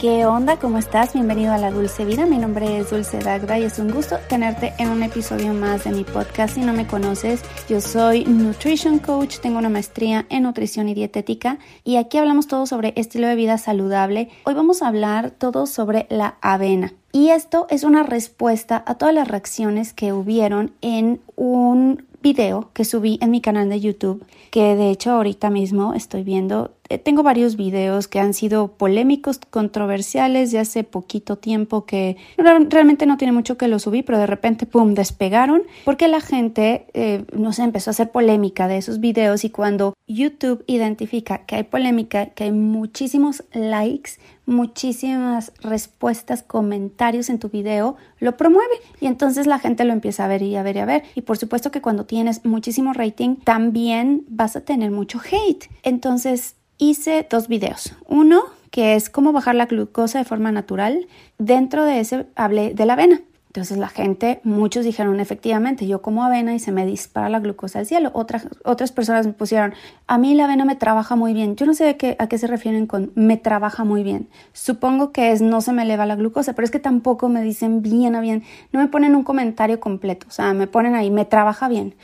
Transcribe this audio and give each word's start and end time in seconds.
¿Qué 0.00 0.26
onda? 0.26 0.60
¿Cómo 0.60 0.78
estás? 0.78 1.12
Bienvenido 1.12 1.52
a 1.52 1.58
La 1.58 1.72
Dulce 1.72 2.04
Vida. 2.04 2.24
Mi 2.24 2.38
nombre 2.38 2.78
es 2.78 2.90
Dulce 2.90 3.18
Dagda 3.18 3.58
y 3.58 3.64
es 3.64 3.80
un 3.80 3.90
gusto 3.90 4.16
tenerte 4.28 4.72
en 4.78 4.90
un 4.90 5.02
episodio 5.02 5.52
más 5.54 5.82
de 5.82 5.90
mi 5.90 6.04
podcast. 6.04 6.54
Si 6.54 6.60
no 6.60 6.72
me 6.72 6.86
conoces, 6.86 7.42
yo 7.68 7.80
soy 7.80 8.24
Nutrition 8.24 9.00
Coach, 9.00 9.40
tengo 9.40 9.58
una 9.58 9.70
maestría 9.70 10.24
en 10.28 10.44
nutrición 10.44 10.88
y 10.88 10.94
dietética 10.94 11.58
y 11.82 11.96
aquí 11.96 12.16
hablamos 12.16 12.46
todo 12.46 12.64
sobre 12.66 12.92
estilo 12.94 13.26
de 13.26 13.34
vida 13.34 13.58
saludable. 13.58 14.28
Hoy 14.44 14.54
vamos 14.54 14.82
a 14.82 14.86
hablar 14.86 15.32
todo 15.32 15.66
sobre 15.66 16.06
la 16.10 16.36
avena. 16.42 16.92
Y 17.10 17.30
esto 17.30 17.66
es 17.68 17.82
una 17.82 18.04
respuesta 18.04 18.84
a 18.86 18.94
todas 18.94 19.16
las 19.16 19.26
reacciones 19.26 19.94
que 19.94 20.12
hubieron 20.12 20.74
en 20.80 21.20
un 21.34 22.06
video 22.22 22.70
que 22.72 22.84
subí 22.84 23.18
en 23.20 23.30
mi 23.30 23.40
canal 23.40 23.68
de 23.68 23.80
YouTube, 23.80 24.24
que 24.50 24.76
de 24.76 24.90
hecho 24.90 25.12
ahorita 25.12 25.50
mismo 25.50 25.94
estoy 25.94 26.22
viendo 26.22 26.72
tengo 26.96 27.22
varios 27.22 27.56
videos 27.56 28.08
que 28.08 28.18
han 28.18 28.32
sido 28.32 28.68
polémicos, 28.68 29.38
controversiales 29.50 30.50
de 30.52 30.60
hace 30.60 30.84
poquito 30.84 31.36
tiempo 31.36 31.84
que 31.84 32.16
realmente 32.38 33.04
no 33.04 33.18
tiene 33.18 33.32
mucho 33.32 33.58
que 33.58 33.68
lo 33.68 33.78
subí, 33.78 34.02
pero 34.02 34.18
de 34.18 34.26
repente, 34.26 34.64
¡pum!, 34.64 34.94
despegaron 34.94 35.64
porque 35.84 36.08
la 36.08 36.22
gente, 36.22 36.86
eh, 36.94 37.24
no 37.32 37.52
sé, 37.52 37.64
empezó 37.64 37.90
a 37.90 37.92
hacer 37.92 38.10
polémica 38.10 38.68
de 38.68 38.78
esos 38.78 39.00
videos 39.00 39.44
y 39.44 39.50
cuando 39.50 39.92
YouTube 40.06 40.64
identifica 40.66 41.44
que 41.44 41.56
hay 41.56 41.64
polémica, 41.64 42.26
que 42.26 42.44
hay 42.44 42.52
muchísimos 42.52 43.44
likes, 43.52 44.12
muchísimas 44.46 45.52
respuestas, 45.60 46.42
comentarios 46.42 47.28
en 47.28 47.38
tu 47.38 47.50
video, 47.50 47.96
lo 48.18 48.36
promueve 48.36 48.74
y 49.00 49.06
entonces 49.06 49.46
la 49.46 49.58
gente 49.58 49.84
lo 49.84 49.92
empieza 49.92 50.24
a 50.24 50.28
ver 50.28 50.42
y 50.42 50.56
a 50.56 50.62
ver 50.62 50.76
y 50.76 50.78
a 50.78 50.86
ver. 50.86 51.02
Y 51.14 51.20
por 51.22 51.36
supuesto 51.36 51.70
que 51.70 51.82
cuando 51.82 52.06
tienes 52.06 52.44
muchísimo 52.46 52.94
rating, 52.94 53.36
también 53.36 54.24
vas 54.28 54.56
a 54.56 54.62
tener 54.62 54.90
mucho 54.90 55.20
hate. 55.20 55.68
Entonces, 55.82 56.56
hice 56.78 57.26
dos 57.28 57.48
videos. 57.48 57.92
Uno 58.06 58.44
que 58.70 58.94
es 58.94 59.10
cómo 59.10 59.32
bajar 59.32 59.54
la 59.54 59.66
glucosa 59.66 60.18
de 60.18 60.24
forma 60.24 60.52
natural. 60.52 61.06
Dentro 61.38 61.84
de 61.84 62.00
ese 62.00 62.26
hablé 62.36 62.74
de 62.74 62.86
la 62.86 62.94
avena. 62.94 63.20
Entonces 63.48 63.78
la 63.78 63.88
gente, 63.88 64.40
muchos 64.44 64.84
dijeron, 64.84 65.20
efectivamente, 65.20 65.86
yo 65.86 66.02
como 66.02 66.22
avena 66.22 66.54
y 66.54 66.58
se 66.58 66.70
me 66.70 66.84
dispara 66.84 67.30
la 67.30 67.40
glucosa 67.40 67.78
al 67.78 67.86
cielo. 67.86 68.10
Otras, 68.12 68.46
otras 68.64 68.92
personas 68.92 69.26
me 69.26 69.32
pusieron, 69.32 69.74
a 70.06 70.18
mí 70.18 70.34
la 70.34 70.44
avena 70.44 70.66
me 70.66 70.76
trabaja 70.76 71.16
muy 71.16 71.32
bien. 71.32 71.56
Yo 71.56 71.64
no 71.64 71.72
sé 71.72 71.96
qué, 71.96 72.14
a 72.18 72.28
qué 72.28 72.36
se 72.36 72.46
refieren 72.46 72.86
con 72.86 73.10
me 73.14 73.38
trabaja 73.38 73.84
muy 73.84 74.02
bien. 74.02 74.28
Supongo 74.52 75.12
que 75.12 75.32
es 75.32 75.40
no 75.40 75.62
se 75.62 75.72
me 75.72 75.82
eleva 75.82 76.04
la 76.04 76.16
glucosa, 76.16 76.52
pero 76.52 76.66
es 76.66 76.70
que 76.70 76.78
tampoco 76.78 77.30
me 77.30 77.42
dicen 77.42 77.80
bien 77.80 78.14
a 78.14 78.20
bien. 78.20 78.44
No 78.70 78.80
me 78.80 78.88
ponen 78.88 79.16
un 79.16 79.24
comentario 79.24 79.80
completo, 79.80 80.26
o 80.28 80.30
sea, 80.30 80.52
me 80.52 80.66
ponen 80.66 80.94
ahí, 80.94 81.10
me 81.10 81.24
trabaja 81.24 81.68
bien. 81.68 81.94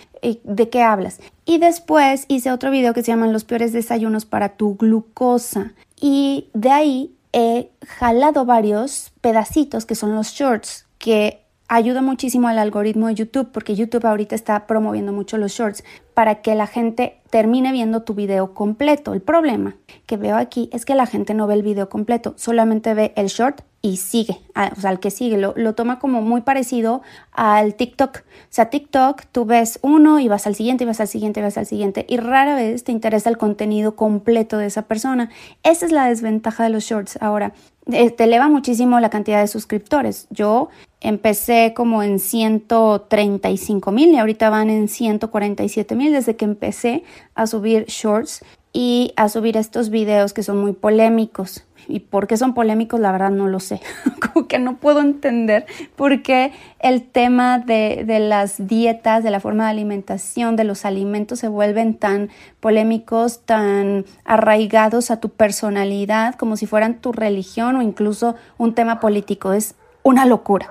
¿De 0.44 0.70
qué 0.70 0.82
hablas? 0.82 1.20
Y 1.44 1.58
después 1.58 2.24
hice 2.28 2.52
otro 2.52 2.70
video 2.70 2.94
que 2.94 3.02
se 3.02 3.08
llama 3.08 3.26
Los 3.26 3.44
peores 3.44 3.74
desayunos 3.74 4.24
para 4.24 4.56
tu 4.56 4.76
glucosa. 4.76 5.74
Y 6.00 6.48
de 6.54 6.70
ahí 6.70 7.14
he 7.34 7.68
jalado 7.86 8.46
varios 8.46 9.12
pedacitos 9.20 9.84
que 9.84 9.94
son 9.94 10.14
los 10.14 10.28
shorts 10.28 10.86
que 11.04 11.42
ayuda 11.68 12.00
muchísimo 12.00 12.48
al 12.48 12.58
algoritmo 12.58 13.08
de 13.08 13.14
YouTube 13.14 13.50
porque 13.52 13.74
YouTube 13.74 14.06
ahorita 14.06 14.34
está 14.34 14.66
promoviendo 14.66 15.12
mucho 15.12 15.36
los 15.36 15.52
shorts 15.52 15.84
para 16.14 16.36
que 16.36 16.54
la 16.54 16.66
gente 16.66 17.20
termine 17.28 17.72
viendo 17.72 18.04
tu 18.04 18.14
video 18.14 18.54
completo. 18.54 19.12
El 19.12 19.20
problema 19.20 19.76
que 20.06 20.16
veo 20.16 20.38
aquí 20.38 20.70
es 20.72 20.86
que 20.86 20.94
la 20.94 21.04
gente 21.04 21.34
no 21.34 21.46
ve 21.46 21.52
el 21.52 21.62
video 21.62 21.90
completo, 21.90 22.32
solamente 22.38 22.94
ve 22.94 23.12
el 23.16 23.26
short 23.26 23.60
y 23.84 23.98
sigue, 23.98 24.40
o 24.76 24.80
sea, 24.80 24.92
el 24.92 24.98
que 24.98 25.10
sigue, 25.10 25.36
lo, 25.36 25.52
lo, 25.56 25.74
toma 25.74 25.98
como 25.98 26.22
muy 26.22 26.40
parecido 26.40 27.02
al 27.32 27.74
TikTok. 27.74 28.16
O 28.16 28.46
sea, 28.48 28.70
TikTok, 28.70 29.24
tú 29.30 29.44
ves 29.44 29.78
uno 29.82 30.20
y 30.20 30.26
vas 30.26 30.46
al 30.46 30.54
siguiente, 30.54 30.84
y 30.84 30.86
vas 30.86 31.00
al 31.00 31.08
siguiente, 31.08 31.40
y 31.40 31.42
vas 31.42 31.58
al 31.58 31.66
siguiente, 31.66 32.06
y 32.08 32.16
rara 32.16 32.56
vez 32.56 32.82
te 32.82 32.92
interesa 32.92 33.28
el 33.28 33.36
contenido 33.36 33.94
completo 33.94 34.56
de 34.56 34.64
esa 34.64 34.88
persona. 34.88 35.28
Esa 35.64 35.84
es 35.84 35.92
la 35.92 36.06
desventaja 36.06 36.64
de 36.64 36.70
los 36.70 36.84
shorts. 36.84 37.18
Ahora, 37.20 37.52
eh, 37.92 38.10
te 38.10 38.24
eleva 38.24 38.48
muchísimo 38.48 38.98
la 39.00 39.10
cantidad 39.10 39.42
de 39.42 39.48
suscriptores. 39.48 40.28
Yo 40.30 40.70
empecé 41.02 41.74
como 41.76 42.02
en 42.02 42.20
135 42.20 43.92
mil 43.92 44.14
y 44.14 44.16
ahorita 44.16 44.48
van 44.48 44.70
en 44.70 44.88
147 44.88 45.94
mil 45.94 46.10
desde 46.10 46.36
que 46.36 46.46
empecé 46.46 47.04
a 47.34 47.46
subir 47.46 47.84
shorts 47.88 48.42
y 48.76 49.14
a 49.16 49.28
subir 49.28 49.56
estos 49.56 49.88
videos 49.88 50.34
que 50.34 50.42
son 50.42 50.60
muy 50.60 50.72
polémicos. 50.72 51.64
Y 51.86 52.00
por 52.00 52.26
qué 52.26 52.36
son 52.36 52.54
polémicos, 52.54 52.98
la 52.98 53.12
verdad 53.12 53.30
no 53.30 53.46
lo 53.46 53.60
sé. 53.60 53.80
Como 54.32 54.48
que 54.48 54.58
no 54.58 54.78
puedo 54.78 55.00
entender 55.00 55.64
por 55.96 56.22
qué 56.22 56.50
el 56.80 57.02
tema 57.02 57.58
de, 57.58 58.02
de, 58.04 58.18
las 58.18 58.66
dietas, 58.66 59.22
de 59.22 59.30
la 59.30 59.38
forma 59.38 59.64
de 59.64 59.70
alimentación, 59.70 60.56
de 60.56 60.64
los 60.64 60.84
alimentos 60.84 61.38
se 61.38 61.48
vuelven 61.48 61.94
tan 61.94 62.30
polémicos, 62.58 63.42
tan 63.44 64.06
arraigados 64.24 65.10
a 65.10 65.20
tu 65.20 65.28
personalidad, 65.28 66.34
como 66.34 66.56
si 66.56 66.66
fueran 66.66 67.00
tu 67.00 67.12
religión 67.12 67.76
o 67.76 67.82
incluso 67.82 68.34
un 68.58 68.74
tema 68.74 68.98
político. 68.98 69.52
Es 69.52 69.76
una 70.04 70.26
locura. 70.26 70.70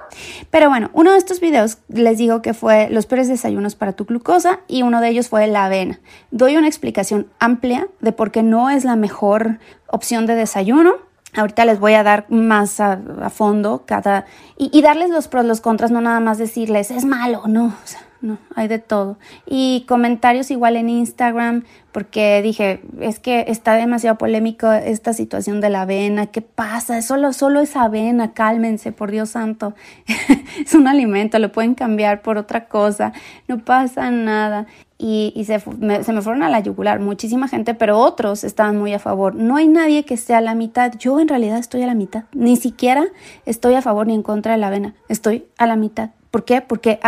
Pero 0.52 0.70
bueno, 0.70 0.90
uno 0.94 1.12
de 1.12 1.18
estos 1.18 1.42
videos 1.42 1.80
les 1.90 2.18
digo 2.18 2.42
que 2.42 2.54
fue 2.54 2.88
los 2.90 3.08
peores 3.08 3.28
desayunos 3.28 3.76
para 3.76 3.92
tu 3.92 4.06
glucosa 4.06 4.60
y 4.68 4.84
uno 4.84 5.02
de 5.02 5.10
ellos 5.10 5.28
fue 5.28 5.48
la 5.48 5.66
avena. 5.66 6.00
Doy 6.32 6.56
una 6.56 6.68
explicación 6.68 7.28
amplia 7.40 7.88
de 8.00 8.12
por 8.14 8.32
qué 8.32 8.44
no 8.44 8.70
es 8.70 8.86
la 8.86 8.96
mejor 8.96 9.58
opción 9.88 10.28
de 10.28 10.36
desayuno. 10.36 10.94
Ahorita 11.36 11.66
les 11.66 11.80
voy 11.80 11.94
a 11.94 12.04
dar 12.04 12.28
más 12.30 12.80
a, 12.80 13.00
fondo 13.32 13.84
cada 13.88 14.26
y, 14.56 14.82
darles 14.84 15.10
los 15.10 15.28
pros, 15.28 15.46
los 15.46 15.62
contras, 15.62 15.90
no 15.90 16.00
nada 16.00 16.20
más 16.20 16.38
decirles 16.38 16.92
es 16.92 17.04
malo, 17.04 17.42
no 17.48 17.74
no, 18.24 18.38
hay 18.56 18.70
de 18.70 18.80
todo. 18.80 19.18
Y 19.46 19.84
comentarios 19.86 20.50
igual 20.50 20.78
en 20.78 20.88
Instagram, 20.88 21.66
porque 21.92 22.42
dije, 22.42 22.82
es 23.02 23.20
que 23.20 23.44
está 23.50 23.74
demasiado 23.74 24.18
polémico 24.18 24.72
esta 24.72 25.12
situación 25.12 25.60
de 25.60 25.70
la 25.70 25.82
avena, 25.82 26.28
¿qué 26.28 26.42
pasa? 26.42 27.02
Solo, 27.02 27.34
solo 27.34 27.60
es 27.60 27.76
avena, 27.76 28.32
cálmense, 28.32 28.94
por 28.94 29.12
Dios 29.12 29.32
santo. 29.32 29.76
es 30.66 30.74
un 30.74 30.88
alimento, 30.88 31.38
lo 31.38 31.52
pueden 31.52 31.76
cambiar 31.76 32.22
por 32.22 32.38
otra 32.38 32.70
cosa, 32.70 33.12
no 33.50 33.60
pasa 33.60 34.10
nada. 34.10 34.68
Y, 34.98 35.34
y 35.36 35.44
se, 35.44 35.62
me, 35.80 36.02
fueron 36.02 36.44
a 36.44 36.50
la 36.50 36.62
yugular 36.62 37.02
muchísima 37.02 37.50
gente, 37.50 37.74
pero 37.74 38.00
otros 38.00 38.46
estaban 38.46 38.78
muy 38.78 38.94
a 38.94 39.00
favor. 39.00 39.36
No 39.36 39.58
hay 39.58 39.68
nadie 39.68 40.06
que 40.06 40.14
esté 40.14 40.34
a 40.34 40.40
la 40.40 40.56
mitad. 40.56 40.94
Yo 40.98 41.20
en 41.20 41.28
realidad 41.28 41.58
estoy 41.58 41.84
a 41.84 41.88
la 41.88 41.94
mitad. 41.94 42.24
Ni 42.32 42.56
siquiera 42.56 43.04
estoy 43.46 43.74
a 43.74 43.82
favor 43.82 44.08
ni 44.08 44.14
en 44.14 44.24
contra 44.24 44.54
de 44.54 44.60
la 44.60 44.68
avena. 44.68 44.96
Estoy 45.10 45.46
a 45.58 45.68
la 45.68 45.76
mitad. 45.76 46.12
¿Por 46.34 46.46
qué? 46.46 46.62
Porque 46.62 47.00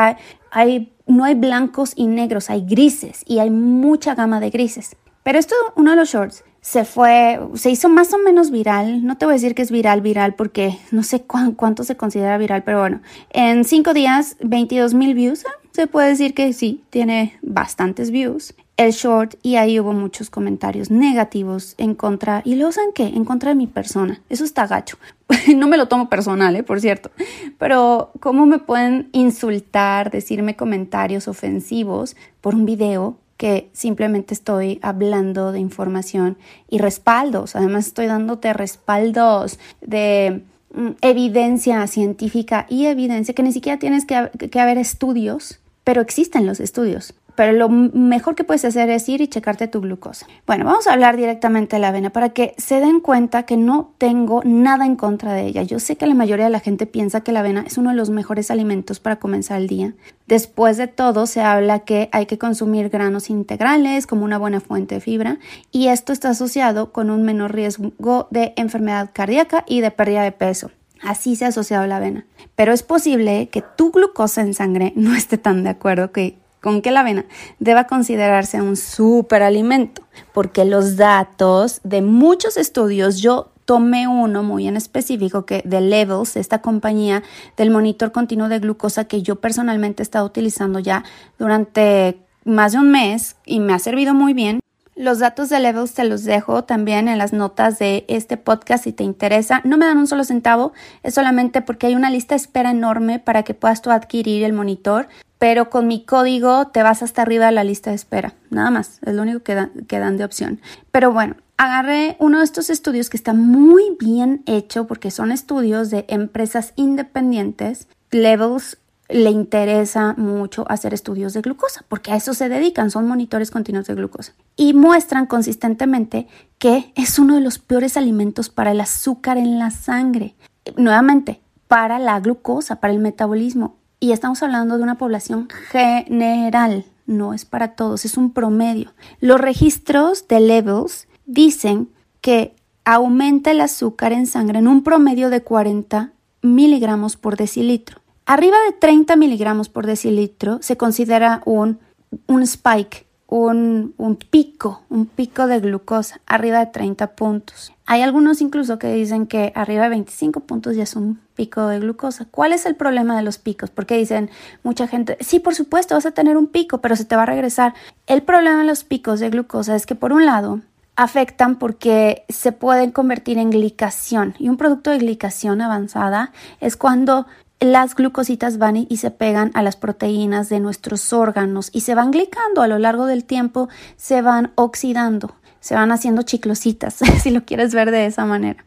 hay, 0.52 0.94
no 1.08 1.24
hay 1.24 1.34
blancos 1.34 1.94
y 1.96 2.06
negros, 2.06 2.52
hay 2.52 2.64
grises 2.64 3.24
y 3.26 3.40
hay 3.40 3.50
mucha 3.50 4.14
gama 4.14 4.40
de 4.40 4.52
grises. 4.52 4.98
Pero 5.24 5.40
esto, 5.40 5.56
uno 5.76 5.90
de 5.90 5.98
los 5.98 6.10
shorts, 6.10 6.44
se 6.62 6.86
fue, 6.86 7.40
se 7.56 7.72
hizo 7.72 7.90
más 7.90 8.14
o 8.14 8.20
menos 8.20 8.52
viral. 8.52 9.04
No 9.04 9.18
te 9.18 9.26
voy 9.26 9.34
a 9.34 9.38
decir 9.38 9.56
que 9.56 9.64
es 9.64 9.72
viral, 9.72 10.02
viral, 10.02 10.36
porque 10.36 10.78
no 10.92 11.02
sé 11.02 11.24
cuánto 11.24 11.84
se 11.84 11.98
considera 11.98 12.38
viral, 12.38 12.64
pero 12.64 12.80
bueno, 12.80 13.02
en 13.32 13.64
cinco 13.64 13.96
días, 13.96 14.38
22 14.42 14.94
mil 14.94 15.16
views. 15.16 15.44
Se 15.72 15.88
puede 15.88 16.10
decir 16.10 16.36
que 16.36 16.54
sí, 16.54 16.84
tiene 16.92 17.40
bastantes 17.42 18.12
views 18.12 18.54
el 18.78 18.92
short 18.92 19.36
y 19.42 19.56
ahí 19.56 19.80
hubo 19.80 19.94
muchos 19.94 20.30
comentarios 20.30 20.92
negativos 20.92 21.76
en 21.78 21.96
contra, 21.96 22.42
y 22.44 22.56
lo 22.56 22.68
usan 22.68 22.92
qué? 22.94 23.04
En 23.08 23.24
contra 23.26 23.50
de 23.50 23.56
mi 23.56 23.68
persona. 23.68 24.22
Eso 24.30 24.44
está 24.44 24.68
gacho. 24.68 24.98
no 25.56 25.68
me 25.68 25.78
lo 25.78 25.88
tomo 25.88 26.10
personal, 26.10 26.56
¿eh? 26.56 26.64
por 26.64 26.82
cierto. 26.82 27.10
Pero 27.58 28.12
¿cómo 28.20 28.46
me 28.46 28.60
pueden 28.60 29.10
insultar, 29.14 30.12
decirme 30.12 30.56
comentarios 30.56 31.28
ofensivos 31.28 32.16
por 32.42 32.56
un 32.56 32.66
video 32.66 33.18
que 33.38 33.70
simplemente 33.74 34.34
estoy 34.34 34.80
hablando 34.82 35.52
de 35.52 35.60
información 35.60 36.38
y 36.70 36.80
respaldos? 36.80 37.56
Además 37.56 37.88
estoy 37.88 38.08
dándote 38.08 38.52
respaldos 38.52 39.58
de 39.80 40.44
mm, 40.74 40.90
evidencia 41.02 41.88
científica 41.88 42.66
y 42.70 42.88
evidencia 42.88 43.34
que 43.34 43.44
ni 43.44 43.54
siquiera 43.54 43.80
tienes 43.80 44.06
que, 44.06 44.30
que 44.50 44.60
haber 44.60 44.78
estudios, 44.78 45.60
pero 45.86 46.02
existen 46.02 46.46
los 46.46 46.60
estudios 46.60 47.14
pero 47.36 47.54
lo 47.54 47.70
mejor 47.70 48.36
que 48.36 48.44
puedes 48.44 48.66
hacer 48.66 48.90
es 48.90 49.08
ir 49.10 49.22
y 49.22 49.28
checarte 49.28 49.68
tu 49.68 49.82
glucosa. 49.82 50.28
Bueno, 50.48 50.66
vamos 50.66 50.88
a 50.88 50.94
hablar 50.94 51.18
directamente 51.18 51.76
de 51.76 51.80
la 51.80 51.90
avena 51.90 52.10
para 52.10 52.30
que 52.30 52.56
se 52.58 52.80
den 52.80 53.00
cuenta 53.00 53.44
que 53.44 53.58
no 53.58 53.94
tengo 53.98 54.42
nada 54.44 54.86
en 54.86 54.96
contra 54.96 55.34
de 55.34 55.46
ella. 55.46 55.64
Yo 55.64 55.80
sé 55.80 55.96
que 55.96 56.08
la 56.08 56.16
mayoría 56.16 56.46
de 56.46 56.52
la 56.52 56.60
gente 56.60 56.86
piensa 56.86 57.22
que 57.22 57.32
la 57.32 57.42
avena 57.42 57.64
es 57.68 57.78
uno 57.78 57.92
de 57.92 57.96
los 57.96 58.10
mejores 58.10 58.52
alimentos 58.52 59.00
para 59.00 59.18
comenzar 59.18 59.62
el 59.62 59.68
día. 59.68 59.94
Después 60.28 60.78
de 60.78 60.88
todo, 60.88 61.28
se 61.28 61.42
habla 61.42 61.80
que 61.80 62.10
hay 62.12 62.26
que 62.26 62.38
consumir 62.38 62.90
granos 62.90 63.30
integrales 63.30 64.08
como 64.08 64.26
una 64.26 64.38
buena 64.38 64.60
fuente 64.60 64.96
de 64.96 65.02
fibra 65.02 65.38
y 65.72 65.88
esto 65.88 66.14
está 66.14 66.30
asociado 66.30 66.92
con 66.92 67.10
un 67.10 67.24
menor 67.24 67.54
riesgo 67.54 68.28
de 68.32 68.54
enfermedad 68.56 69.12
cardíaca 69.14 69.64
y 69.68 69.82
de 69.82 69.92
pérdida 69.92 70.24
de 70.24 70.32
peso. 70.32 70.72
Así 71.02 71.36
se 71.36 71.46
ha 71.46 71.50
asociado 71.50 71.86
la 71.86 71.98
avena. 71.98 72.26
Pero 72.56 72.74
es 72.74 72.84
posible 72.84 73.50
que 73.50 73.62
tu 73.62 73.92
glucosa 73.92 74.42
en 74.42 74.54
sangre 74.54 74.94
no 74.96 75.14
esté 75.16 75.38
tan 75.38 75.64
de 75.64 75.70
acuerdo 75.70 76.12
que 76.12 76.38
con 76.66 76.82
que 76.82 76.90
la 76.90 77.02
avena 77.02 77.26
deba 77.60 77.86
considerarse 77.86 78.60
un 78.60 78.76
superalimento, 78.76 80.02
porque 80.34 80.66
los 80.66 80.98
datos 80.98 81.80
de 81.84 82.02
muchos 82.02 82.58
estudios, 82.58 83.22
yo 83.22 83.52
tomé 83.66 84.08
uno 84.08 84.42
muy 84.42 84.68
en 84.68 84.76
específico 84.76 85.46
que 85.46 85.62
de 85.64 85.80
Levels, 85.80 86.36
esta 86.36 86.64
compañía 86.64 87.22
del 87.56 87.70
monitor 87.70 88.12
continuo 88.12 88.50
de 88.50 88.58
glucosa 88.58 89.06
que 89.06 89.22
yo 89.22 89.36
personalmente 89.36 90.02
he 90.02 90.06
estado 90.06 90.26
utilizando 90.26 90.80
ya 90.80 91.04
durante 91.38 92.18
más 92.46 92.72
de 92.72 92.80
un 92.80 92.90
mes 92.90 93.36
y 93.46 93.60
me 93.60 93.74
ha 93.74 93.78
servido 93.78 94.16
muy 94.16 94.34
bien. 94.34 94.60
Los 94.96 95.20
datos 95.20 95.50
de 95.50 95.60
Levels 95.60 95.94
te 95.94 96.06
los 96.06 96.24
dejo 96.24 96.64
también 96.64 97.10
en 97.10 97.18
las 97.18 97.34
notas 97.34 97.78
de 97.80 98.06
este 98.08 98.38
podcast 98.38 98.86
si 98.86 98.94
te 98.94 99.04
interesa. 99.04 99.60
No 99.66 99.78
me 99.78 99.86
dan 99.86 99.98
un 99.98 100.08
solo 100.08 100.24
centavo, 100.24 100.72
es 101.04 101.14
solamente 101.14 101.62
porque 101.62 101.88
hay 101.88 101.96
una 101.96 102.10
lista 102.10 102.34
de 102.34 102.38
espera 102.38 102.72
enorme 102.72 103.20
para 103.20 103.44
que 103.44 103.54
puedas 103.54 103.82
tú 103.82 103.92
adquirir 103.92 104.44
el 104.46 104.54
monitor, 104.54 105.10
pero 105.38 105.70
con 105.70 105.88
mi 105.88 106.04
código 106.04 106.68
te 106.68 106.84
vas 106.84 107.04
hasta 107.04 107.22
arriba 107.22 107.48
de 107.48 107.52
la 107.52 107.64
lista 107.64 107.90
de 107.90 107.96
espera. 107.96 108.34
Nada 108.50 108.72
más, 108.72 109.00
es 109.06 109.14
lo 109.14 109.22
único 109.22 109.42
que, 109.44 109.56
dan 110.00 110.18
de 110.18 110.24
opción. 110.24 110.62
Pero 110.92 111.12
bueno, 111.12 111.36
agarré 111.58 112.16
uno 112.20 112.40
de 112.40 112.46
estos 112.46 112.70
estudios 112.70 113.10
que 113.10 113.18
está 113.18 113.34
muy 113.34 113.96
bien 114.00 114.44
hecho 114.46 114.88
porque 114.88 115.12
son 115.12 115.32
estudios 115.32 115.90
de 115.90 116.06
empresas 116.08 116.74
independientes. 116.76 117.88
Levels 118.12 118.78
le 119.08 119.30
interesa 119.30 120.16
mucho 120.18 120.66
hacer 120.68 120.94
estudios 120.94 121.34
de 121.34 121.42
glucosa, 121.42 121.86
porque 121.88 122.12
a 122.12 122.16
eso 122.16 122.34
se 122.34 122.50
dedican, 122.50 122.90
son 122.90 123.08
monitores 123.08 123.52
continuos 123.52 123.86
de 123.86 123.94
glucosa. 123.94 124.34
Y 124.56 124.74
muestran 124.74 125.28
consistentemente 125.28 126.28
que 126.58 126.92
es 126.96 127.20
uno 127.20 127.36
de 127.36 127.42
los 127.42 127.60
peores 127.60 127.98
alimentos 127.98 128.50
para 128.50 128.72
el 128.72 128.82
azúcar 128.82 129.38
en 129.38 129.60
la 129.60 129.70
sangre. 129.70 130.36
Nuevamente, 130.76 131.42
para 131.68 132.00
la 132.00 132.20
glucosa, 132.20 132.78
para 132.80 132.94
el 132.94 133.00
metabolismo. 133.00 133.76
Y 134.06 134.12
estamos 134.12 134.44
hablando 134.44 134.78
de 134.78 134.84
una 134.84 135.00
población 135.00 135.48
general, 135.72 136.86
no 137.08 137.34
es 137.34 137.44
para 137.44 137.70
todos, 137.70 138.06
es 138.06 138.18
un 138.18 138.34
promedio. 138.34 138.94
Los 139.20 139.42
registros 139.42 140.28
de 140.28 140.40
levels 140.42 141.08
dicen 141.26 141.90
que 142.22 142.56
aumenta 142.84 143.50
el 143.50 143.62
azúcar 143.62 144.14
en 144.14 144.28
sangre 144.28 144.60
en 144.60 144.68
un 144.68 144.84
promedio 144.84 145.32
de 145.32 145.42
40 145.42 146.12
miligramos 146.44 147.18
por 147.18 147.36
decilitro. 147.36 148.00
Arriba 148.28 148.58
de 148.70 148.74
30 148.74 149.16
miligramos 149.16 149.70
por 149.70 149.88
decilitro 149.88 150.60
se 150.62 150.78
considera 150.78 151.42
un, 151.46 151.80
un 152.28 152.44
spike, 152.44 153.08
un, 153.38 154.18
pico, 154.30 154.84
un 154.90 155.06
pico 155.06 155.48
de 155.48 155.60
glucosa, 155.60 156.22
arriba 156.26 156.60
de 156.60 156.68
30 156.68 157.16
puntos. 157.16 157.74
Hay 157.86 158.02
algunos 158.02 158.40
incluso 158.42 158.80
que 158.80 158.94
dicen 158.94 159.28
que 159.28 159.52
arriba 159.56 159.84
de 159.84 159.90
25 159.90 160.40
puntos 160.42 160.76
ya 160.76 160.84
es 160.84 160.96
un 160.96 161.20
pico 161.36 161.68
de 161.68 161.80
glucosa. 161.80 162.26
¿Cuál 162.32 162.54
es 162.54 162.66
el 162.66 162.76
problema 162.76 163.18
de 163.18 163.24
los 163.24 163.38
picos? 163.38 163.70
Porque 163.70 163.98
dicen 163.98 164.30
mucha 164.64 164.88
gente, 164.88 165.18
sí, 165.20 165.40
por 165.40 165.54
supuesto, 165.54 165.96
vas 165.96 166.06
a 166.06 166.12
tener 166.12 166.38
un 166.38 166.48
pico, 166.48 166.80
pero 166.80 166.96
se 166.96 167.04
te 167.04 167.18
va 167.18 167.24
a 167.24 167.28
regresar. 167.28 167.74
El 168.08 168.24
problema 168.24 168.60
de 168.60 168.66
los 168.66 168.86
picos 168.86 169.20
de 169.20 169.30
glucosa 169.30 169.76
es 169.76 169.86
que 169.86 169.96
por 169.96 170.14
un 170.14 170.26
lado 170.26 170.62
afectan 170.96 171.58
porque 171.58 172.24
se 172.30 172.54
pueden 172.54 172.92
convertir 172.92 173.38
en 173.38 173.50
glicación 173.50 174.34
y 174.40 174.48
un 174.48 174.56
producto 174.56 174.92
de 174.92 175.00
glicación 175.00 175.60
avanzada 175.60 176.32
es 176.62 176.78
cuando 176.78 177.28
las 177.60 177.96
glucositas 177.96 178.58
van 178.58 178.76
y 178.78 178.98
se 178.98 179.12
pegan 179.12 179.52
a 179.54 179.64
las 179.64 179.76
proteínas 179.76 180.50
de 180.50 180.60
nuestros 180.60 181.14
órganos 181.14 181.70
y 181.72 181.82
se 181.82 181.96
van 181.96 182.12
glicando 182.12 182.62
a 182.62 182.68
lo 182.68 182.80
largo 182.80 183.06
del 183.06 183.24
tiempo, 183.24 183.70
se 183.96 184.22
van 184.22 184.52
oxidando, 184.56 185.36
se 185.60 185.76
van 185.76 185.92
haciendo 185.92 186.24
chiclositas, 186.24 186.96
si 187.22 187.32
lo 187.32 187.46
quieres 187.46 187.74
ver 187.74 187.92
de 187.92 188.06
esa 188.06 188.26
manera. 188.26 188.66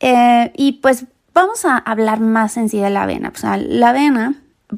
Eh, 0.00 0.52
y 0.56 0.72
pues 0.72 1.06
vamos 1.32 1.64
a 1.64 1.78
hablar 1.78 2.20
más 2.20 2.56
en 2.56 2.68
sí 2.68 2.78
de 2.78 2.90
la 2.90 3.02
avena. 3.02 3.32
La 3.58 3.90
avena, 3.90 4.34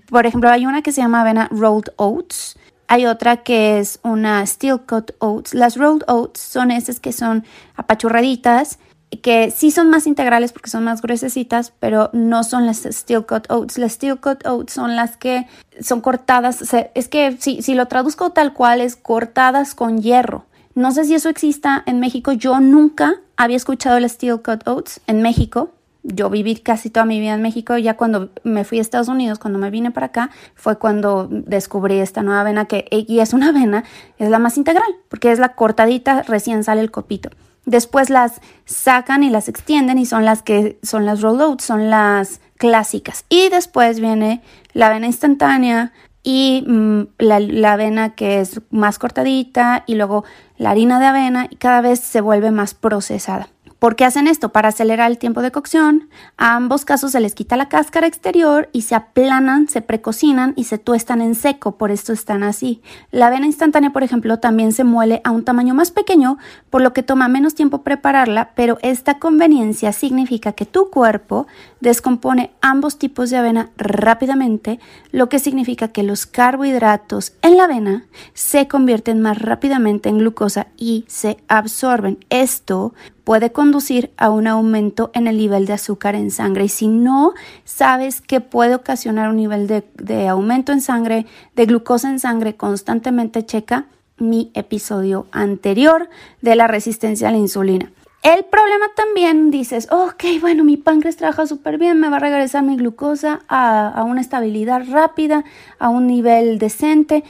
por 0.09 0.27
ejemplo, 0.27 0.51
hay 0.51 0.67
una 0.67 0.83
que 0.83 0.93
se 0.93 1.01
llama 1.01 1.21
avena 1.21 1.49
rolled 1.51 1.93
oats. 1.97 2.59
Hay 2.89 3.07
otra 3.07 3.39
que 3.39 3.79
es 3.79 3.99
una 4.03 4.45
steel 4.47 4.81
cut 4.81 5.13
oats. 5.19 5.55
Las 5.55 5.77
rolled 5.77 6.05
oats 6.09 6.41
son 6.41 6.71
esas 6.71 7.01
que 7.01 7.13
son 7.13 7.45
apachurraditas 7.77 8.79
que 9.23 9.51
sí 9.51 9.71
son 9.71 9.91
más 9.91 10.07
integrales 10.07 10.53
porque 10.53 10.71
son 10.71 10.85
más 10.85 11.01
gruesecitas, 11.01 11.73
pero 11.79 12.11
no 12.13 12.45
son 12.45 12.67
las 12.67 12.79
steel 12.79 13.25
cut 13.25 13.51
oats. 13.51 13.79
Las 13.79 13.93
steel 13.93 14.19
cut 14.19 14.45
oats 14.47 14.73
son 14.73 14.97
las 14.97 15.17
que 15.17 15.47
son 15.81 16.01
cortadas, 16.01 16.65
es 16.95 17.09
que 17.09 17.37
si, 17.39 17.63
si 17.63 17.75
lo 17.75 17.87
traduzco 17.87 18.31
tal 18.31 18.53
cual 18.53 18.81
es 18.81 18.97
cortadas 18.97 19.75
con 19.75 20.03
hierro. 20.03 20.45
No 20.75 20.93
sé 20.93 21.05
si 21.05 21.15
eso 21.15 21.29
exista 21.29 21.83
en 21.87 22.01
México, 22.01 22.33
yo 22.33 22.61
nunca 22.61 23.15
había 23.37 23.57
escuchado 23.57 23.99
las 24.01 24.13
steel 24.13 24.43
cut 24.43 24.67
oats 24.67 25.01
en 25.07 25.23
México. 25.23 25.71
Yo 26.03 26.31
viví 26.31 26.55
casi 26.57 26.91
toda 26.91 27.05
mi 27.05 27.19
vida 27.19 27.35
en 27.35 27.43
México, 27.43 27.77
ya 27.79 27.97
cuando 27.97 28.31
me 28.45 28.63
fui 28.65 28.79
a 28.79 28.81
Estados 28.81 29.09
Unidos, 29.09 29.41
cuando 29.41 29.59
me 29.59 29.71
vine 29.71 29.91
para 29.91 30.07
acá, 30.07 30.31
fue 30.55 30.79
cuando 30.79 31.27
descubrí 31.31 31.99
esta 31.99 32.23
nueva 32.23 32.43
avena 32.43 32.67
que, 32.67 32.87
es 32.91 33.33
una 33.33 33.49
avena, 33.49 33.83
es 34.19 34.31
la 34.31 34.39
más 34.39 34.57
integral, 34.57 34.87
porque 35.09 35.33
es 35.33 35.41
la 35.41 35.55
cortadita, 35.55 36.23
recién 36.23 36.63
sale 36.63 36.81
el 36.81 36.93
copito. 36.93 37.31
Después 37.67 38.11
las 38.11 38.41
sacan 38.65 39.23
y 39.23 39.31
las 39.31 39.49
extienden 39.49 39.99
y 39.99 40.07
son 40.07 40.25
las 40.25 40.43
que 40.43 40.79
son 40.83 41.05
las 41.05 41.21
rollouts, 41.21 41.65
son 41.65 41.91
las 41.91 42.41
clásicas. 42.57 43.25
Y 43.29 43.49
después 43.49 44.01
viene 44.01 44.41
la 44.73 44.87
avena 44.87 45.07
instantánea 45.07 45.93
y 46.23 46.65
mm, 46.67 47.03
la, 47.19 47.41
la, 47.41 47.73
avena 47.73 48.15
que 48.15 48.41
es 48.41 48.61
más 48.71 48.99
cortadita 48.99 49.85
y 49.87 49.97
luego 49.97 50.25
la 50.57 50.71
harina 50.71 50.99
de 51.01 51.07
avena 51.07 51.47
y 51.51 51.57
cada 51.57 51.81
vez 51.81 52.01
se 52.01 52.21
vuelve 52.21 52.51
más 52.51 52.75
procesada. 52.75 53.49
¿Por 53.79 53.95
qué 53.95 54.07
hacen 54.07 54.27
esto? 54.27 54.53
Para 54.53 54.69
acelerar 54.69 55.11
el 55.11 55.19
tiempo 55.19 55.43
de 55.43 55.53
cocción. 55.53 56.09
A 56.39 56.57
ambos 56.57 56.87
casos 56.87 57.13
se 57.13 57.21
les 57.21 57.35
quita 57.35 57.59
la 57.59 57.69
cáscara 57.69 58.07
exterior 58.07 58.71
y 58.73 58.83
se 58.83 58.95
aplanan, 58.95 59.69
se 59.69 59.83
precocinan 59.83 60.55
y 60.57 60.65
se 60.65 60.79
tuestan 60.79 61.21
en 61.21 61.35
seco, 61.35 61.77
por 61.77 61.91
esto 61.91 62.15
están 62.15 62.43
así. 62.43 62.81
La 63.11 63.27
avena 63.27 63.45
instantánea, 63.45 63.93
por 63.93 64.03
ejemplo, 64.03 64.39
también 64.39 64.73
se 64.73 64.85
muele 64.85 65.21
a 65.25 65.31
un 65.31 65.45
tamaño 65.45 65.75
más 65.75 65.91
pequeño, 65.91 66.39
por 66.71 66.81
lo 66.81 66.95
que 66.95 67.03
toma 67.03 67.29
menos 67.29 67.55
tiempo 67.55 67.83
prepararla, 67.83 68.53
pero 68.55 68.79
esta 68.81 69.19
conveniencia 69.19 69.93
significa 69.93 70.53
que 70.53 70.65
tu 70.65 70.91
cuerpo 70.91 71.47
descompone 71.81 72.53
ambos 72.63 72.99
tipos 72.99 73.29
de 73.29 73.37
avena 73.37 73.71
rápidamente, 73.77 74.81
lo 75.13 75.29
que 75.29 75.39
significa 75.39 75.89
que 75.89 76.03
los 76.03 76.25
carbohidratos 76.25 77.35
en 77.43 77.59
la 77.59 77.65
avena 77.65 78.07
se 78.33 78.69
convierten 78.69 79.21
más 79.21 79.41
rápidamente 79.41 80.09
en 80.09 80.19
glucosa 80.19 80.69
y 80.79 81.05
se 81.09 81.37
absorben. 81.49 82.25
Esto 82.31 82.95
puede 83.27 83.51
conducir 83.51 84.13
a 84.19 84.31
un 84.31 84.47
aumento 84.47 85.11
en 85.13 85.27
el 85.27 85.37
nivel 85.37 85.67
de 85.67 85.73
azúcar 85.73 86.15
en 86.15 86.31
sangre. 86.31 86.67
Y 86.67 86.69
si 86.69 86.87
no 86.87 87.35
sabes 87.65 88.21
que 88.21 88.41
puede 88.41 88.77
ocasionar 88.77 89.31
un 89.31 89.37
nivel 89.37 89.67
de, 89.67 90.29
aumento 90.29 90.71
en 90.71 90.81
sangre, 90.81 91.27
de 91.57 91.67
glucosa 91.67 92.09
en 92.09 92.21
sangre 92.21 92.55
constantemente, 92.55 93.45
checa 93.45 93.87
mi 94.17 94.53
episodio 94.55 95.27
anterior 95.33 96.09
de 96.41 96.55
la 96.55 96.69
resistencia 96.69 97.29
a 97.29 97.33
la 97.33 97.39
insulina. 97.39 97.91
El 98.27 98.45
problema 98.45 98.87
también 98.97 99.53
dices, 99.53 99.87
ok, 99.89 100.25
bueno, 100.41 100.65
mi 100.65 100.77
páncreas 100.77 101.15
trabaja 101.15 101.47
súper 101.47 101.79
bien, 101.79 102.01
me 102.01 102.09
va 102.09 102.17
a 102.17 102.19
regresar 102.19 102.65
mi 102.65 102.77
glucosa 102.77 103.43
a, 103.47 104.03
una 104.05 104.21
estabilidad 104.21 104.83
rápida, 104.91 105.45
a 105.79 105.91
un 105.91 106.09
nivel 106.09 106.59
decente, 106.59 107.23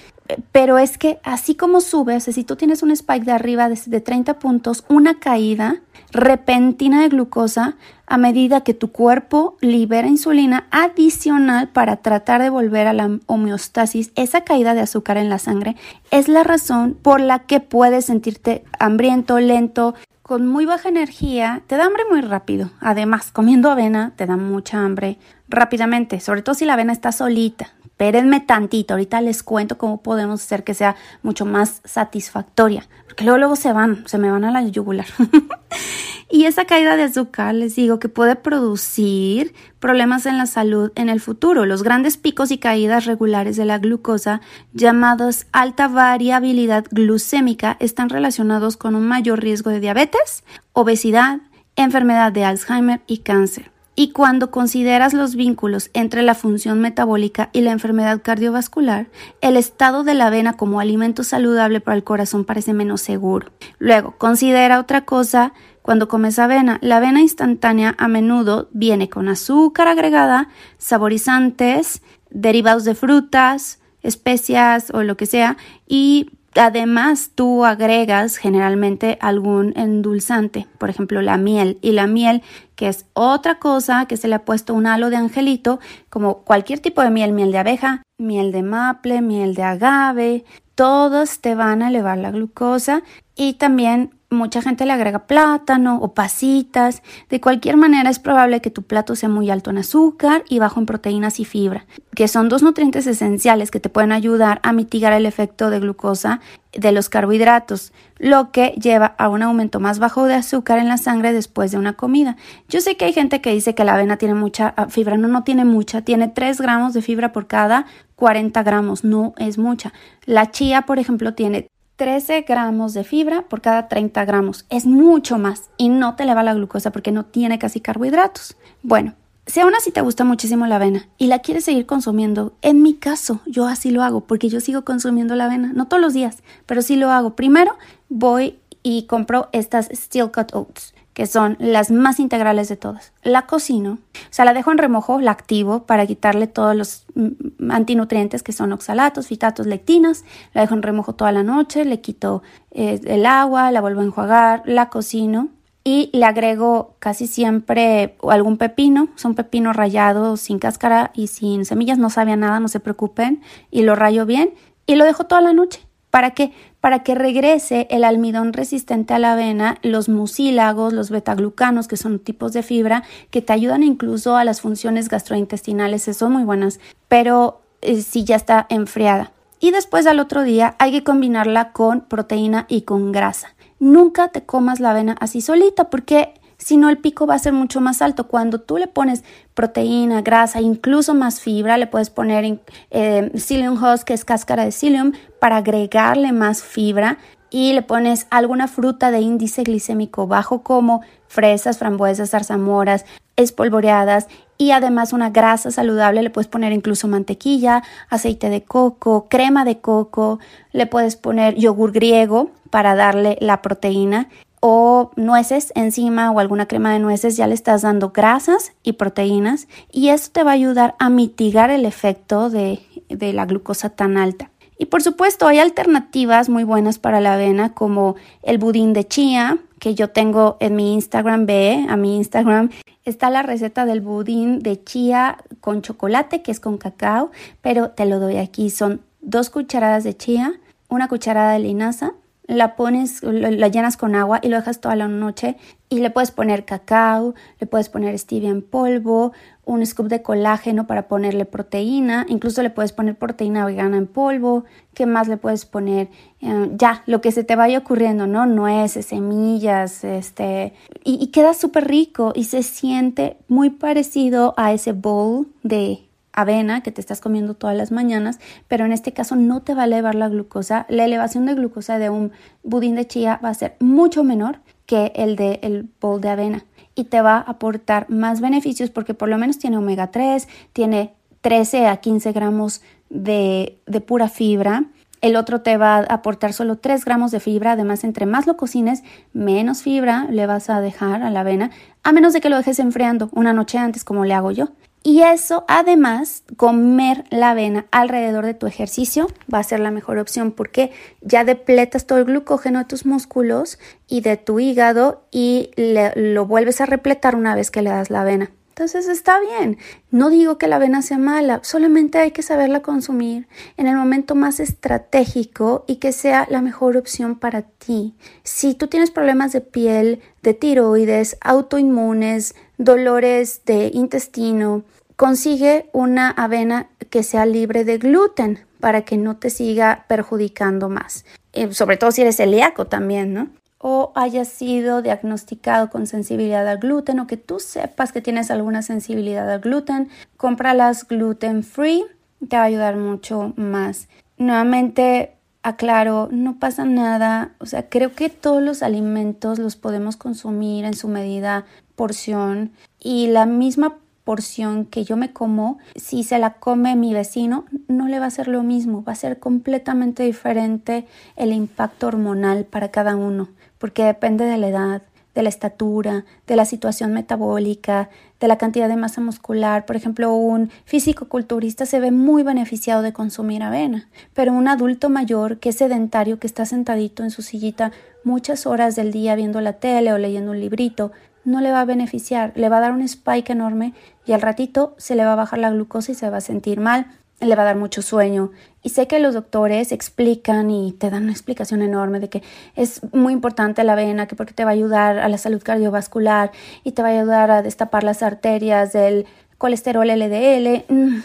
pero 0.52 0.78
es 0.78 0.96
que 0.96 1.18
así 1.22 1.54
como 1.54 1.82
sube, 1.82 2.16
o 2.16 2.20
sea, 2.20 2.32
si 2.32 2.44
tú 2.44 2.56
tienes 2.56 2.82
un 2.82 2.92
spike 2.92 3.26
de 3.26 3.32
arriba 3.32 3.68
de, 3.68 3.78
de 3.84 4.00
30 4.00 4.38
puntos, 4.38 4.84
una 4.88 5.18
caída 5.18 5.82
repentina 6.12 7.02
de 7.02 7.10
glucosa 7.10 7.76
a 8.06 8.16
medida 8.16 8.62
que 8.62 8.72
tu 8.72 8.90
cuerpo 8.90 9.58
libera 9.60 10.08
insulina 10.08 10.66
adicional 10.70 11.68
para 11.68 11.96
tratar 11.96 12.40
de 12.40 12.48
volver 12.48 12.86
a 12.86 12.94
la 12.94 13.18
homeostasis, 13.26 14.12
esa 14.14 14.44
caída 14.44 14.72
de 14.72 14.80
azúcar 14.80 15.18
en 15.18 15.28
la 15.28 15.38
sangre 15.40 15.76
es 16.10 16.28
la 16.28 16.42
razón 16.42 16.96
por 17.02 17.20
la 17.20 17.40
que 17.40 17.60
puedes 17.60 18.06
sentirte 18.06 18.64
hambriento, 18.78 19.38
lento, 19.40 19.94
con 20.26 20.45
muy 20.45 20.66
baja 20.66 20.88
energía, 20.88 21.62
te 21.68 21.76
da 21.76 21.85
hambre 21.85 22.02
muy 22.11 22.21
rápido. 22.21 22.73
Además, 22.80 23.30
comiendo 23.30 23.71
avena 23.71 24.12
te 24.16 24.26
da 24.26 24.37
mucha 24.37 24.85
hambre 24.85 25.21
rápidamente, 25.49 26.18
sobre 26.18 26.42
todo 26.42 26.56
si 26.56 26.64
la 26.64 26.73
avena 26.73 26.92
está 26.92 27.12
solita. 27.12 27.68
Espérenme 27.85 28.40
tantito, 28.40 28.95
ahorita 28.95 29.21
les 29.21 29.45
cuento 29.45 29.78
cómo 29.78 30.02
podemos 30.02 30.42
hacer 30.42 30.64
que 30.64 30.75
sea 30.75 30.97
mucho 31.23 31.47
más 31.47 31.80
satisfactoria, 31.85 32.88
porque 33.06 33.23
luego, 33.23 33.38
luego 33.38 33.54
se 33.54 33.73
van, 33.73 34.02
se 34.09 34.18
me 34.18 34.28
van 34.28 34.45
a 34.45 34.50
la 34.50 34.62
yugular. 34.62 35.06
y 36.28 36.45
esa 36.45 36.64
caída 36.64 36.97
de 36.97 37.04
azúcar, 37.04 37.54
les 37.54 37.76
digo, 37.76 38.00
que 38.00 38.09
puede 38.09 38.35
producir 38.35 39.54
problemas 39.78 40.26
en 40.26 40.38
la 40.38 40.47
salud 40.47 40.90
en 40.97 41.09
el 41.09 41.21
futuro. 41.21 41.66
Los 41.66 41.85
grandes 41.85 42.16
picos 42.16 42.50
y 42.50 42.59
caídas 42.59 43.04
regulares 43.04 43.56
de 43.56 43.64
la 43.64 43.78
glucosa, 43.78 44.40
llamados 44.73 45.47
alta 45.52 45.87
variabilidad 45.87 46.85
glucémica, 46.90 47.76
están 47.78 48.09
relacionados 48.09 48.76
con 48.76 48.97
un 48.97 49.06
mayor 49.06 49.40
riesgo 49.40 49.71
de 49.71 49.80
diabetes, 49.80 50.42
obesidad, 50.73 51.38
enfermedad 51.76 52.33
de 52.33 52.45
Alzheimer 52.45 53.02
y 53.06 53.18
cáncer. 53.18 53.75
Y 53.98 54.10
cuando 54.10 54.50
consideras 54.50 55.14
los 55.14 55.36
vínculos 55.36 55.90
entre 55.94 56.22
la 56.22 56.34
función 56.34 56.80
metabólica 56.80 57.48
y 57.54 57.62
la 57.62 57.72
enfermedad 57.72 58.20
cardiovascular, 58.22 59.08
el 59.40 59.56
estado 59.56 60.04
de 60.04 60.12
la 60.12 60.26
avena 60.26 60.52
como 60.52 60.80
alimento 60.80 61.24
saludable 61.24 61.80
para 61.80 61.96
el 61.96 62.04
corazón 62.04 62.44
parece 62.44 62.74
menos 62.74 63.00
seguro. 63.00 63.50
Luego, 63.78 64.14
considera 64.18 64.78
otra 64.80 65.06
cosa 65.06 65.54
cuando 65.80 66.08
comes 66.08 66.38
avena. 66.38 66.78
La 66.82 66.98
avena 66.98 67.22
instantánea 67.22 67.94
a 67.96 68.06
menudo 68.06 68.68
viene 68.72 69.08
con 69.08 69.28
azúcar 69.28 69.88
agregada, 69.88 70.50
saborizantes, 70.76 72.02
derivados 72.28 72.84
de 72.84 72.94
frutas, 72.94 73.80
especias 74.02 74.90
o 74.92 75.02
lo 75.04 75.16
que 75.16 75.24
sea 75.24 75.56
y 75.88 76.32
Además, 76.56 77.32
tú 77.34 77.64
agregas 77.64 78.36
generalmente 78.36 79.18
algún 79.20 79.72
endulzante, 79.76 80.66
por 80.78 80.90
ejemplo, 80.90 81.20
la 81.22 81.36
miel. 81.36 81.78
Y 81.82 81.92
la 81.92 82.06
miel, 82.06 82.42
que 82.75 82.88
es 82.88 83.06
otra 83.12 83.58
cosa 83.58 84.06
que 84.06 84.16
se 84.16 84.28
le 84.28 84.36
ha 84.36 84.44
puesto 84.44 84.75
un 84.75 84.86
halo 84.86 85.10
de 85.10 85.16
angelito, 85.16 85.80
como 86.08 86.38
cualquier 86.38 86.80
tipo 86.80 87.02
de 87.02 87.10
miel, 87.10 87.32
miel 87.32 87.52
de 87.52 87.58
abeja, 87.58 88.02
miel 88.18 88.52
de 88.52 88.62
maple, 88.62 89.20
miel 89.20 89.54
de 89.54 89.62
agave, 89.62 90.44
todos 90.75 91.40
te 91.40 91.54
van 91.54 91.82
a 91.82 91.88
elevar 91.88 92.18
la 92.18 92.30
glucosa 92.30 93.02
y 93.34 93.54
también 93.54 94.10
mucha 94.30 94.62
gente 94.62 94.85
le 94.87 94.92
agrega 94.92 95.26
plátano 95.26 95.99
o 96.00 96.14
pasitas. 96.14 97.02
De 97.28 97.40
cualquier 97.40 97.76
manera 97.76 98.11
es 98.11 98.18
probable 98.18 98.61
que 98.61 98.71
tu 98.71 98.83
plato 98.83 99.14
sea 99.14 99.28
muy 99.28 99.50
alto 99.50 99.71
en 99.71 99.78
azúcar 99.78 100.45
y 100.49 100.59
bajo 100.59 100.80
en 100.80 100.87
proteínas 100.87 101.40
y 101.40 101.45
fibra, 101.45 101.87
que 102.14 102.28
son 102.28 102.49
dos 102.49 102.62
nutrientes 102.62 103.06
esenciales 103.06 103.71
que 103.71 103.80
te 103.80 103.88
pueden 103.88 104.12
ayudar 104.12 104.61
a 104.62 104.73
mitigar 104.73 105.12
el 105.12 105.26
efecto 105.26 105.71
de 105.71 105.80
glucosa 105.80 106.40
de 106.73 106.92
los 106.92 107.09
carbohidratos, 107.09 107.92
lo 108.18 108.50
que 108.50 108.75
lleva 108.80 109.14
a 109.18 109.28
un 109.28 109.42
aumento 109.42 109.80
más 109.80 109.99
bajo 109.99 110.26
de 110.26 110.35
azúcar 110.35 110.78
en 110.78 110.88
la 110.88 110.99
sangre 110.99 111.33
después 111.33 111.71
de 111.71 111.78
una 111.78 111.95
comida. 111.95 112.37
Yo 112.68 112.80
sé 112.80 112.97
que 112.97 113.06
hay 113.06 113.12
gente 113.12 113.40
que 113.40 113.52
dice 113.52 113.75
que 113.75 113.85
la 113.85 113.95
avena 113.95 114.16
tiene 114.18 114.35
mucha 114.35 114.75
ah, 114.76 114.88
fibra, 114.88 115.16
no, 115.16 115.28
no 115.28 115.45
tiene 115.45 115.64
mucha, 115.64 116.02
tiene 116.02 116.28
3 116.28 116.61
gramos 116.61 116.92
de 116.92 117.02
fibra 117.02 117.33
por 117.33 117.47
cada 117.47 117.87
40 118.16 118.62
gramos, 118.62 119.04
no 119.04 119.35
es 119.38 119.59
mucha. 119.59 119.92
La 120.25 120.50
chía, 120.50 120.83
por 120.83 120.99
ejemplo, 120.99 121.35
tiene 121.35 121.71
13 121.96 122.42
gramos 122.42 122.92
de 122.92 123.04
fibra 123.04 123.42
por 123.42 123.62
cada 123.62 123.88
30 123.88 124.24
gramos. 124.26 124.66
Es 124.68 124.84
mucho 124.84 125.38
más 125.38 125.70
y 125.78 125.88
no 125.88 126.14
te 126.14 126.24
eleva 126.24 126.42
la 126.42 126.52
glucosa 126.52 126.92
porque 126.92 127.10
no 127.10 127.24
tiene 127.24 127.58
casi 127.58 127.80
carbohidratos. 127.80 128.56
Bueno, 128.82 129.14
si 129.46 129.60
aún 129.60 129.74
así 129.74 129.92
te 129.92 130.02
gusta 130.02 130.24
muchísimo 130.24 130.66
la 130.66 130.76
avena 130.76 131.08
y 131.16 131.28
la 131.28 131.38
quieres 131.38 131.64
seguir 131.64 131.86
consumiendo, 131.86 132.52
en 132.60 132.82
mi 132.82 132.94
caso 132.94 133.40
yo 133.46 133.66
así 133.66 133.90
lo 133.90 134.02
hago 134.02 134.20
porque 134.20 134.50
yo 134.50 134.60
sigo 134.60 134.84
consumiendo 134.84 135.36
la 135.36 135.46
avena, 135.46 135.72
no 135.72 135.88
todos 135.88 136.02
los 136.02 136.12
días, 136.12 136.42
pero 136.66 136.82
sí 136.82 136.96
lo 136.96 137.10
hago. 137.10 137.34
Primero 137.34 137.78
voy 138.10 138.58
y 138.82 139.04
compro 139.04 139.48
estas 139.52 139.88
Steel 139.90 140.30
Cut 140.30 140.54
Oats 140.54 140.95
que 141.16 141.26
son 141.26 141.56
las 141.58 141.90
más 141.90 142.20
integrales 142.20 142.68
de 142.68 142.76
todas. 142.76 143.14
La 143.23 143.46
cocino, 143.46 143.92
o 143.92 144.28
sea, 144.28 144.44
la 144.44 144.52
dejo 144.52 144.70
en 144.70 144.76
remojo, 144.76 145.18
la 145.18 145.30
activo 145.30 145.85
para 145.85 146.06
quitarle 146.06 146.46
todos 146.46 146.76
los 146.76 147.06
mm, 147.14 147.70
antinutrientes 147.70 148.42
que 148.42 148.52
son 148.52 148.70
oxalatos, 148.75 149.28
fitatos, 149.28 149.66
lectinas. 149.66 150.26
La 150.52 150.61
dejo 150.61 150.75
en 150.75 150.82
remojo 150.82 151.14
toda 151.14 151.32
la 151.32 151.42
noche, 151.42 151.87
le 151.87 152.02
quito 152.02 152.42
eh, 152.70 153.00
el 153.06 153.25
agua, 153.25 153.70
la 153.70 153.80
vuelvo 153.80 154.02
a 154.02 154.04
enjuagar, 154.04 154.62
la 154.66 154.90
cocino 154.90 155.49
y 155.85 156.11
le 156.12 156.26
agrego 156.26 156.96
casi 156.99 157.26
siempre 157.26 158.18
algún 158.28 158.58
pepino, 158.58 159.08
son 159.14 159.35
pepino 159.35 159.73
rallado 159.73 160.37
sin 160.37 160.58
cáscara 160.58 161.12
y 161.14 161.28
sin 161.28 161.64
semillas, 161.64 161.96
no 161.96 162.11
sabe 162.11 162.32
a 162.32 162.37
nada, 162.37 162.61
no 162.61 162.68
se 162.68 162.78
preocupen, 162.78 163.40
y 163.70 163.85
lo 163.85 163.96
rayo 163.96 164.26
bien 164.26 164.52
y 164.85 164.96
lo 164.96 165.06
dejo 165.06 165.25
toda 165.25 165.40
la 165.40 165.54
noche. 165.54 165.80
¿Para 166.11 166.32
qué? 166.32 166.52
Para 166.86 167.00
que 167.00 167.16
regrese 167.16 167.88
el 167.90 168.04
almidón 168.04 168.52
resistente 168.52 169.12
a 169.12 169.18
la 169.18 169.32
avena, 169.32 169.78
los 169.82 170.08
mucílagos, 170.08 170.92
los 170.92 171.10
betaglucanos, 171.10 171.88
que 171.88 171.96
son 171.96 172.20
tipos 172.20 172.52
de 172.52 172.62
fibra, 172.62 173.02
que 173.30 173.42
te 173.42 173.52
ayudan 173.52 173.82
incluso 173.82 174.36
a 174.36 174.44
las 174.44 174.60
funciones 174.60 175.08
gastrointestinales, 175.08 176.04
son 176.16 176.30
muy 176.30 176.44
buenas, 176.44 176.78
pero 177.08 177.60
eh, 177.82 178.02
si 178.02 178.22
ya 178.22 178.36
está 178.36 178.66
enfriada. 178.68 179.32
Y 179.58 179.72
después 179.72 180.06
al 180.06 180.20
otro 180.20 180.44
día 180.44 180.76
hay 180.78 180.92
que 180.92 181.02
combinarla 181.02 181.72
con 181.72 182.02
proteína 182.02 182.66
y 182.68 182.82
con 182.82 183.10
grasa. 183.10 183.56
Nunca 183.80 184.28
te 184.28 184.44
comas 184.44 184.78
la 184.78 184.92
avena 184.92 185.16
así 185.18 185.40
solita 185.40 185.90
porque 185.90 186.34
si 186.66 186.76
no 186.76 186.90
el 186.90 186.99
pico 186.99 187.28
va 187.28 187.37
a 187.37 187.38
ser 187.38 187.52
mucho 187.52 187.80
más 187.80 188.02
alto. 188.02 188.26
Cuando 188.26 188.61
tú 188.61 188.76
le 188.76 188.88
pones 188.88 189.23
proteína, 189.54 190.20
grasa, 190.23 190.61
incluso 190.61 191.14
más 191.14 191.40
fibra, 191.40 191.78
le 191.78 191.87
puedes 191.87 192.11
poner 192.11 192.58
eh, 192.90 193.30
psyllium 193.35 193.80
husk, 193.80 194.08
que 194.08 194.14
es 194.14 194.25
cáscara 194.25 194.64
de 194.64 194.73
psyllium, 194.73 195.12
para 195.38 195.58
agregarle 195.58 196.32
más 196.32 196.64
fibra 196.64 197.18
y 197.50 197.73
le 197.73 197.82
pones 197.82 198.26
alguna 198.30 198.66
fruta 198.66 199.12
de 199.12 199.20
índice 199.20 199.62
glicémico 199.62 200.26
bajo 200.26 200.64
como 200.64 201.02
fresas, 201.28 201.78
frambuesas, 201.78 202.30
zarzamoras, 202.30 203.04
espolvoreadas 203.37 204.26
y 204.58 204.73
además 204.73 205.12
una 205.12 205.30
grasa 205.30 205.70
saludable, 205.70 206.25
le 206.25 206.30
puedes 206.30 206.49
poner 206.49 206.73
incluso 206.73 207.06
mantequilla, 207.06 207.85
aceite 208.11 208.50
de 208.50 208.64
coco, 208.64 209.28
crema 209.28 209.64
de 209.64 209.78
coco, 209.78 210.40
le 210.73 210.87
puedes 210.87 211.14
poner 211.14 211.54
yogur 211.54 211.92
griego 211.92 212.50
para 212.70 212.96
darle 212.96 213.38
la 213.40 213.62
proteína 213.62 214.28
o 214.60 215.10
nueces 215.16 215.72
encima 215.75 216.30
o 216.30 216.40
alguna 216.40 216.66
crema 216.66 216.92
de 216.92 216.98
nueces, 216.98 217.36
ya 217.36 217.46
le 217.46 217.54
estás 217.54 217.82
dando 217.82 218.10
grasas 218.10 218.72
y 218.82 218.94
proteínas 218.94 219.68
y 219.92 220.08
eso 220.08 220.30
te 220.32 220.42
va 220.42 220.52
a 220.52 220.54
ayudar 220.54 220.94
a 220.98 221.10
mitigar 221.10 221.70
el 221.70 221.84
efecto 221.84 222.50
de, 222.50 222.80
de 223.08 223.32
la 223.32 223.46
glucosa 223.46 223.90
tan 223.90 224.16
alta. 224.16 224.50
Y 224.78 224.86
por 224.86 225.02
supuesto 225.02 225.46
hay 225.46 225.58
alternativas 225.58 226.48
muy 226.48 226.64
buenas 226.64 226.98
para 226.98 227.20
la 227.20 227.34
avena 227.34 227.72
como 227.72 228.16
el 228.42 228.58
budín 228.58 228.92
de 228.92 229.06
chía 229.06 229.58
que 229.78 229.94
yo 229.94 230.10
tengo 230.10 230.56
en 230.60 230.76
mi 230.76 230.94
Instagram, 230.94 231.46
ve 231.46 231.86
a 231.88 231.96
mi 231.96 232.16
Instagram 232.16 232.70
está 233.06 233.30
la 233.30 233.42
receta 233.42 233.86
del 233.86 234.02
budín 234.02 234.58
de 234.58 234.82
chía 234.82 235.38
con 235.60 235.80
chocolate 235.80 236.42
que 236.42 236.50
es 236.50 236.60
con 236.60 236.76
cacao, 236.76 237.30
pero 237.62 237.90
te 237.90 238.04
lo 238.04 238.18
doy 238.18 238.36
aquí, 238.36 238.68
son 238.68 239.00
dos 239.22 239.48
cucharadas 239.48 240.04
de 240.04 240.16
chía, 240.16 240.52
una 240.88 241.08
cucharada 241.08 241.52
de 241.52 241.60
linaza, 241.60 242.12
la 242.46 242.76
pones, 242.76 243.22
la 243.22 243.68
llenas 243.68 243.96
con 243.96 244.14
agua 244.14 244.40
y 244.42 244.48
lo 244.48 244.56
dejas 244.56 244.80
toda 244.80 244.96
la 244.96 245.08
noche 245.08 245.56
y 245.88 245.98
le 245.98 246.10
puedes 246.10 246.30
poner 246.30 246.64
cacao, 246.64 247.34
le 247.60 247.66
puedes 247.66 247.88
poner 247.88 248.16
stevia 248.18 248.50
en 248.50 248.62
polvo, 248.62 249.32
un 249.64 249.84
scoop 249.84 250.06
de 250.06 250.22
colágeno 250.22 250.86
para 250.86 251.08
ponerle 251.08 251.44
proteína, 251.44 252.24
incluso 252.28 252.62
le 252.62 252.70
puedes 252.70 252.92
poner 252.92 253.16
proteína 253.16 253.66
vegana 253.66 253.96
en 253.96 254.06
polvo, 254.06 254.64
¿qué 254.94 255.06
más 255.06 255.28
le 255.28 255.36
puedes 255.36 255.64
poner? 255.64 256.08
Eh, 256.40 256.70
ya, 256.76 257.02
lo 257.06 257.20
que 257.20 257.32
se 257.32 257.44
te 257.44 257.56
vaya 257.56 257.78
ocurriendo, 257.78 258.26
¿no? 258.26 258.46
Nueces, 258.46 259.06
semillas, 259.06 260.04
este, 260.04 260.72
y, 261.04 261.22
y 261.22 261.28
queda 261.28 261.54
súper 261.54 261.88
rico 261.88 262.32
y 262.34 262.44
se 262.44 262.62
siente 262.62 263.36
muy 263.48 263.70
parecido 263.70 264.54
a 264.56 264.72
ese 264.72 264.92
bowl 264.92 265.48
de 265.62 266.06
avena 266.36 266.82
que 266.82 266.92
te 266.92 267.00
estás 267.00 267.20
comiendo 267.20 267.54
todas 267.54 267.76
las 267.76 267.90
mañanas, 267.90 268.38
pero 268.68 268.84
en 268.84 268.92
este 268.92 269.12
caso 269.12 269.34
no 269.34 269.62
te 269.62 269.74
va 269.74 269.82
a 269.82 269.86
elevar 269.86 270.14
la 270.14 270.28
glucosa. 270.28 270.86
La 270.88 271.04
elevación 271.04 271.46
de 271.46 271.54
glucosa 271.54 271.98
de 271.98 272.10
un 272.10 272.30
budín 272.62 272.94
de 272.94 273.08
chía 273.08 273.40
va 273.44 273.48
a 273.48 273.54
ser 273.54 273.74
mucho 273.80 274.22
menor 274.22 274.60
que 274.84 275.12
el 275.16 275.34
de 275.34 275.58
el 275.62 275.88
bol 276.00 276.20
de 276.20 276.28
avena 276.28 276.64
y 276.94 277.04
te 277.04 277.20
va 277.20 277.36
a 277.36 277.40
aportar 277.40 278.08
más 278.08 278.40
beneficios 278.40 278.90
porque 278.90 279.14
por 279.14 279.28
lo 279.28 279.38
menos 279.38 279.58
tiene 279.58 279.76
omega 279.78 280.10
3, 280.10 280.48
tiene 280.72 281.14
13 281.40 281.86
a 281.86 281.96
15 281.98 282.32
gramos 282.32 282.82
de, 283.10 283.78
de 283.86 284.00
pura 284.00 284.28
fibra. 284.28 284.84
El 285.20 285.36
otro 285.36 285.62
te 285.62 285.76
va 285.76 285.96
a 285.96 286.00
aportar 286.02 286.52
solo 286.52 286.76
3 286.76 287.04
gramos 287.04 287.30
de 287.30 287.40
fibra. 287.40 287.72
Además, 287.72 288.04
entre 288.04 288.26
más 288.26 288.46
lo 288.46 288.56
cocines, 288.56 289.02
menos 289.32 289.82
fibra 289.82 290.26
le 290.30 290.46
vas 290.46 290.70
a 290.70 290.80
dejar 290.80 291.22
a 291.22 291.30
la 291.30 291.40
avena, 291.40 291.70
a 292.02 292.12
menos 292.12 292.32
de 292.32 292.40
que 292.40 292.50
lo 292.50 292.56
dejes 292.56 292.78
enfriando 292.78 293.30
una 293.32 293.52
noche 293.52 293.78
antes, 293.78 294.04
como 294.04 294.24
le 294.24 294.34
hago 294.34 294.50
yo. 294.50 294.68
Y 295.06 295.22
eso, 295.22 295.64
además, 295.68 296.42
comer 296.56 297.26
la 297.30 297.50
avena 297.50 297.86
alrededor 297.92 298.44
de 298.44 298.54
tu 298.54 298.66
ejercicio 298.66 299.28
va 299.54 299.60
a 299.60 299.62
ser 299.62 299.78
la 299.78 299.92
mejor 299.92 300.18
opción 300.18 300.50
porque 300.50 300.90
ya 301.20 301.44
depletas 301.44 302.08
todo 302.08 302.18
el 302.18 302.25
glucógeno 302.25 302.80
de 302.80 302.86
tus 302.86 303.06
músculos 303.06 303.78
y 304.08 304.22
de 304.22 304.36
tu 304.36 304.58
hígado 304.58 305.25
y 305.30 305.70
lo 305.76 306.46
vuelves 306.46 306.80
a 306.80 306.86
repletar 306.86 307.36
una 307.36 307.54
vez 307.54 307.70
que 307.70 307.82
le 307.82 307.90
das 307.90 308.10
la 308.10 308.22
avena. 308.22 308.50
Entonces 308.70 309.08
está 309.08 309.40
bien. 309.40 309.78
No 310.10 310.28
digo 310.28 310.58
que 310.58 310.66
la 310.66 310.76
avena 310.76 311.00
sea 311.00 311.16
mala, 311.16 311.60
solamente 311.62 312.18
hay 312.18 312.32
que 312.32 312.42
saberla 312.42 312.82
consumir 312.82 313.48
en 313.78 313.86
el 313.86 313.96
momento 313.96 314.34
más 314.34 314.60
estratégico 314.60 315.84
y 315.86 315.96
que 315.96 316.10
sea 316.10 316.46
la 316.50 316.60
mejor 316.60 316.96
opción 316.98 317.38
para 317.38 317.62
ti. 317.62 318.16
Si 318.42 318.75
tú 318.75 318.88
tienes 318.88 319.10
problemas 319.10 319.52
de 319.52 319.62
piel, 319.62 320.20
de 320.42 320.52
tiroides, 320.52 321.38
autoinmunes, 321.40 322.54
dolores 322.78 323.62
de 323.64 323.90
intestino, 323.92 324.85
Consigue 325.16 325.88
una 325.95 326.28
avena 326.28 326.90
que 327.09 327.23
sea 327.23 327.47
libre 327.47 327.85
de 327.85 327.97
gluten 327.97 328.66
para 328.80 329.02
que 329.02 329.16
no 329.16 329.37
te 329.37 329.49
siga 329.49 330.04
perjudicando 330.09 330.90
más. 330.90 331.25
Eh, 331.54 331.73
sobre 331.73 331.97
todo 331.97 332.11
si 332.11 332.21
eres 332.21 332.37
celíaco 332.37 332.85
también, 332.85 333.33
¿no? 333.33 333.49
O 333.78 334.12
hayas 334.14 334.49
sido 334.49 335.00
diagnosticado 335.00 335.88
con 335.88 336.06
sensibilidad 336.06 336.68
al 336.68 336.78
gluten 336.78 337.18
o 337.18 337.26
que 337.26 337.38
tú 337.38 337.61
sepas 337.61 338.12
que 338.12 338.21
tienes 338.21 338.50
alguna 338.50 338.83
sensibilidad 338.83 339.50
al 339.50 339.61
gluten, 339.61 340.11
cómpralas 340.37 341.09
gluten 341.09 341.64
free, 341.64 342.04
te 342.47 342.56
va 342.56 342.62
a 342.62 342.66
ayudar 342.66 342.97
mucho 342.97 343.54
más. 343.56 344.09
Nuevamente, 344.37 345.33
aclaro, 345.62 346.28
no 346.30 346.59
pasa 346.59 346.85
nada, 346.85 347.54
o 347.59 347.64
sea, 347.64 347.88
creo 347.88 348.12
que 348.12 348.28
todos 348.28 348.62
los 348.62 348.83
alimentos 348.83 349.59
los 349.59 349.76
podemos 349.76 350.18
consumir 350.18 350.85
en 350.85 350.95
su 350.95 351.09
medida 351.09 351.64
porción 351.96 352.70
y 353.00 353.26
la 353.28 353.46
misma 353.46 353.96
porción 354.26 354.86
que 354.86 355.04
yo 355.04 355.16
me 355.16 355.32
como, 355.32 355.78
si 355.94 356.24
se 356.24 356.38
la 356.38 356.54
come 356.54 356.96
mi 356.96 357.14
vecino, 357.14 357.64
no 357.86 358.08
le 358.08 358.18
va 358.18 358.26
a 358.26 358.30
ser 358.30 358.48
lo 358.48 358.62
mismo, 358.62 359.04
va 359.04 359.12
a 359.12 359.16
ser 359.16 359.38
completamente 359.38 360.24
diferente 360.24 361.06
el 361.36 361.52
impacto 361.52 362.08
hormonal 362.08 362.64
para 362.64 362.90
cada 362.90 363.14
uno, 363.14 363.48
porque 363.78 364.02
depende 364.02 364.44
de 364.44 364.58
la 364.58 364.68
edad, 364.68 365.02
de 365.36 365.42
la 365.42 365.48
estatura, 365.48 366.24
de 366.46 366.56
la 366.56 366.64
situación 366.64 367.12
metabólica, 367.12 368.08
de 368.40 368.48
la 368.48 368.58
cantidad 368.58 368.88
de 368.88 368.96
masa 368.96 369.20
muscular. 369.20 369.84
Por 369.84 369.94
ejemplo, 369.94 370.34
un 370.34 370.70
físico-culturista 370.86 371.86
se 371.86 372.00
ve 372.00 372.10
muy 372.10 372.42
beneficiado 372.42 373.02
de 373.02 373.12
consumir 373.12 373.62
avena, 373.62 374.08
pero 374.34 374.52
un 374.54 374.66
adulto 374.66 375.08
mayor 375.08 375.58
que 375.58 375.68
es 375.68 375.76
sedentario, 375.76 376.38
que 376.38 376.46
está 376.46 376.64
sentadito 376.64 377.22
en 377.22 377.30
su 377.30 377.42
sillita 377.42 377.92
muchas 378.24 378.66
horas 378.66 378.96
del 378.96 379.12
día 379.12 379.36
viendo 379.36 379.60
la 379.60 379.74
tele 379.74 380.12
o 380.12 380.18
leyendo 380.18 380.50
un 380.50 380.58
librito, 380.58 381.12
no 381.46 381.60
le 381.60 381.72
va 381.72 381.80
a 381.80 381.84
beneficiar, 381.84 382.52
le 382.56 382.68
va 382.68 382.78
a 382.78 382.80
dar 382.80 382.92
un 382.92 383.02
spike 383.02 383.52
enorme 383.52 383.94
y 384.26 384.32
al 384.32 384.42
ratito 384.42 384.94
se 384.98 385.14
le 385.14 385.24
va 385.24 385.32
a 385.32 385.36
bajar 385.36 385.60
la 385.60 385.70
glucosa 385.70 386.12
y 386.12 386.14
se 386.14 386.28
va 386.28 386.38
a 386.38 386.42
sentir 386.42 386.80
mal, 386.80 387.06
le 387.40 387.54
va 387.54 387.62
a 387.62 387.66
dar 387.66 387.76
mucho 387.76 388.02
sueño. 388.02 388.50
Y 388.82 388.90
sé 388.90 389.06
que 389.06 389.18
los 389.18 389.34
doctores 389.34 389.92
explican 389.92 390.70
y 390.70 390.92
te 390.92 391.08
dan 391.08 391.24
una 391.24 391.32
explicación 391.32 391.82
enorme 391.82 392.20
de 392.20 392.28
que 392.28 392.42
es 392.74 393.00
muy 393.12 393.32
importante 393.32 393.84
la 393.84 393.92
avena, 393.92 394.26
que 394.26 394.36
porque 394.36 394.54
te 394.54 394.64
va 394.64 394.70
a 394.70 394.74
ayudar 394.74 395.18
a 395.18 395.28
la 395.28 395.38
salud 395.38 395.62
cardiovascular 395.62 396.50
y 396.82 396.92
te 396.92 397.02
va 397.02 397.08
a 397.08 397.12
ayudar 397.12 397.50
a 397.50 397.62
destapar 397.62 398.04
las 398.04 398.22
arterias 398.22 398.92
del 398.92 399.26
colesterol 399.58 400.08
LDL. 400.08 400.84
Mm, 400.88 401.20